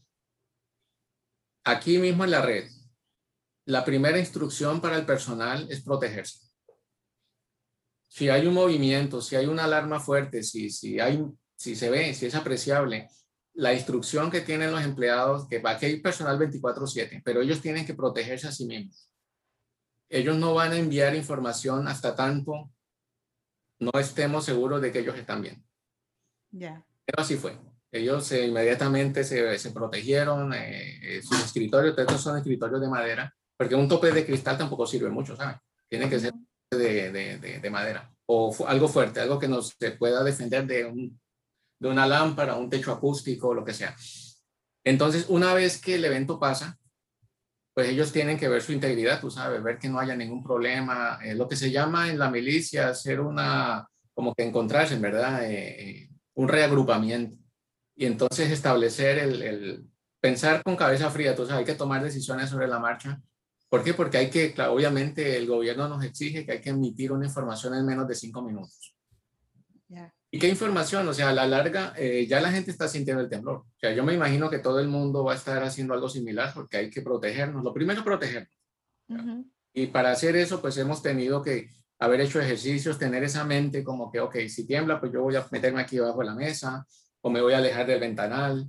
[1.63, 2.69] aquí mismo en la red,
[3.65, 6.46] la primera instrucción para el personal es protegerse
[8.07, 11.23] si hay un movimiento, si hay una alarma fuerte, si, si, hay,
[11.55, 13.09] si se ve, si es apreciable,
[13.53, 17.95] la instrucción que tienen los empleados, que aquí hay personal 24/7, pero ellos tienen que
[17.95, 19.11] protegerse a sí mismos.
[20.09, 22.71] Ellos no van a enviar información hasta tanto
[23.79, 25.63] no estemos seguros de que ellos están bien.
[26.51, 26.83] Ya.
[27.05, 27.57] Pero así fue.
[27.91, 33.75] Ellos inmediatamente se, se protegieron, eh, eh, sus escritorios, estos son escritorios de madera, porque
[33.75, 35.57] un tope de cristal tampoco sirve mucho, ¿saben?
[35.87, 36.33] Tiene que ser
[36.71, 41.19] de, de, de, madera o algo fuerte, algo que nos se pueda defender de, un,
[41.79, 43.95] de una lámpara, un techo acústico, lo que sea.
[44.83, 46.77] Entonces, una vez que el evento pasa,
[47.73, 51.19] pues ellos tienen que ver su integridad, tú sabes, ver que no haya ningún problema,
[51.23, 55.45] eh, lo que se llama en la milicia hacer una, como que encontrarse, en verdad,
[55.49, 57.37] eh, eh, un reagrupamiento.
[57.95, 59.87] Y entonces establecer el, el,
[60.19, 63.21] pensar con cabeza fría, tú sabes, hay que tomar decisiones sobre la marcha
[63.69, 63.93] ¿Por qué?
[63.93, 67.85] Porque hay que, obviamente el gobierno nos exige que hay que emitir una información en
[67.85, 68.95] menos de cinco minutos.
[70.29, 71.07] ¿Y qué información?
[71.07, 73.57] O sea, a la larga eh, ya la gente está sintiendo el temblor.
[73.57, 76.53] O sea, yo me imagino que todo el mundo va a estar haciendo algo similar
[76.53, 77.63] porque hay que protegernos.
[77.63, 78.51] Lo primero es protegernos.
[79.73, 84.11] Y para hacer eso, pues hemos tenido que haber hecho ejercicios, tener esa mente como
[84.11, 86.85] que, ok, si tiembla, pues yo voy a meterme aquí debajo de la mesa
[87.21, 88.67] o me voy a alejar del ventanal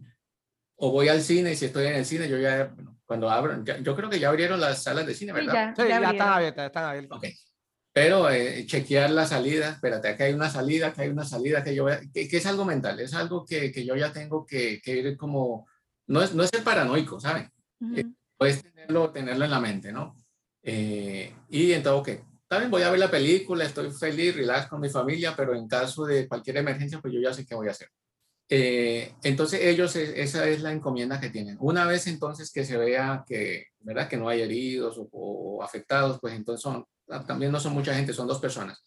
[0.77, 2.75] o voy al cine y si estoy en el cine, yo ya,
[3.09, 5.75] cuando abran, yo creo que ya abrieron las salas de cine, ¿verdad?
[5.75, 7.17] Sí, ya, están abiertas, están abiertas.
[7.17, 7.25] Ok.
[7.91, 11.75] pero eh, chequear la salida, espérate, que hay una salida, que hay una salida, que
[11.75, 14.97] yo que, que, es algo mental, es algo que, que yo ya tengo que, que,
[14.97, 15.67] ir como,
[16.07, 17.51] no es, no es el paranoico, ¿saben?
[17.81, 20.15] Uh puedes tenerlo, tenerlo en la mente, ¿no?
[20.63, 24.89] Eh, y entonces, ok, también voy a ver la película, estoy feliz, relax con mi
[24.89, 27.89] familia, pero en caso de cualquier emergencia, pues yo ya sé qué voy a hacer.
[28.51, 31.57] Eh, entonces ellos, esa es la encomienda que tienen.
[31.61, 34.09] Una vez entonces que se vea que, ¿verdad?
[34.09, 37.95] Que no hay heridos o, o afectados, pues entonces son, Ah, también no son mucha
[37.95, 38.83] gente, son dos personas.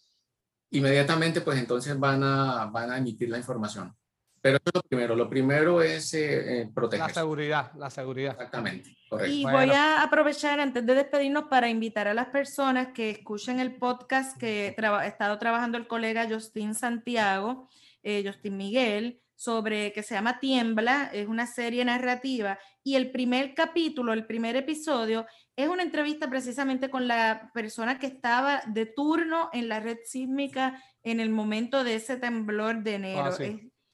[0.72, 3.94] Inmediatamente, pues entonces van a, van a emitir la información.
[4.42, 5.16] Pero eso es lo primero.
[5.16, 7.08] Lo primero es eh, eh, proteger.
[7.08, 8.32] La seguridad, la seguridad.
[8.34, 8.98] Exactamente.
[9.10, 9.32] Correcto.
[9.32, 13.76] Y voy a aprovechar antes de despedirnos para invitar a las personas que escuchen el
[13.76, 17.68] podcast que ha estado trabajando el colega Justin Santiago,
[18.02, 23.56] eh, Justin Miguel, sobre que se llama Tiembla, es una serie narrativa y el primer
[23.56, 25.26] capítulo, el primer episodio
[25.56, 30.80] es una entrevista precisamente con la persona que estaba de turno en la red sísmica
[31.02, 33.32] en el momento de ese temblor de enero.
[33.32, 33.46] Ah,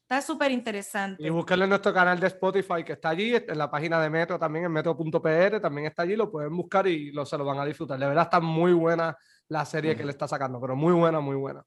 [0.02, 1.26] está súper interesante.
[1.26, 4.38] Y buscarle en nuestro canal de Spotify que está allí, en la página de Metro
[4.38, 7.66] también, en metro.pr, también está allí, lo pueden buscar y lo, se lo van a
[7.66, 7.98] disfrutar.
[7.98, 9.18] De verdad está muy buena
[9.48, 11.64] la serie que le está sacando, pero muy buena, muy buena.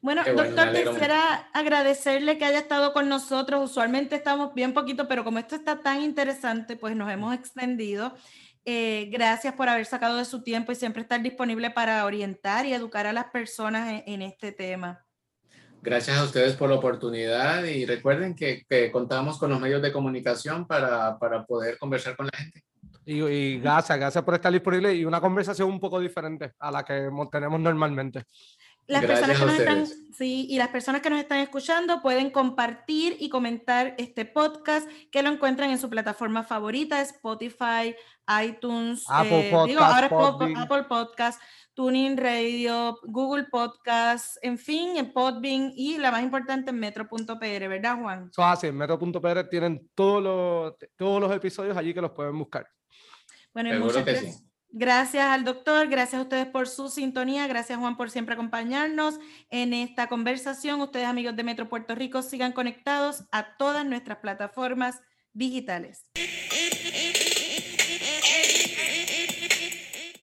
[0.00, 3.70] Bueno, doctor, quisiera agradecerle que haya estado con nosotros.
[3.70, 8.14] Usualmente estamos bien poquito, pero como esto está tan interesante, pues nos hemos extendido.
[8.68, 12.72] Eh, gracias por haber sacado de su tiempo y siempre estar disponible para orientar y
[12.72, 15.04] educar a las personas en, este tema.
[15.82, 20.66] Gracias a ustedes por la oportunidad y recuerden que, contamos con los medios de comunicación
[20.66, 22.64] para, para poder conversar con la gente.
[23.04, 26.84] Y, y, gracias, gracias por estar disponible y una conversación un poco diferente a la
[26.84, 28.24] que tenemos normalmente.
[28.86, 33.16] Las personas que nos están, sí, y las personas que nos están escuchando pueden compartir
[33.18, 37.96] y comentar este podcast que lo encuentran en su plataforma favorita, Spotify,
[38.44, 40.12] iTunes, Apple, eh, Podcast,
[40.56, 41.42] Apple Podcast,
[41.74, 47.98] Tuning Radio, Google Podcast, en fin, en Podbean y la más importante en metro.pr, ¿verdad,
[48.00, 48.28] Juan?
[48.30, 52.66] Eso así, en metro.pr tienen todos los, todos los episodios allí que los pueden buscar.
[53.52, 54.46] Bueno, y muchas gracias.
[54.78, 59.18] Gracias al doctor, gracias a ustedes por su sintonía, gracias Juan por siempre acompañarnos
[59.48, 60.82] en esta conversación.
[60.82, 65.00] Ustedes amigos de Metro Puerto Rico sigan conectados a todas nuestras plataformas
[65.32, 66.04] digitales.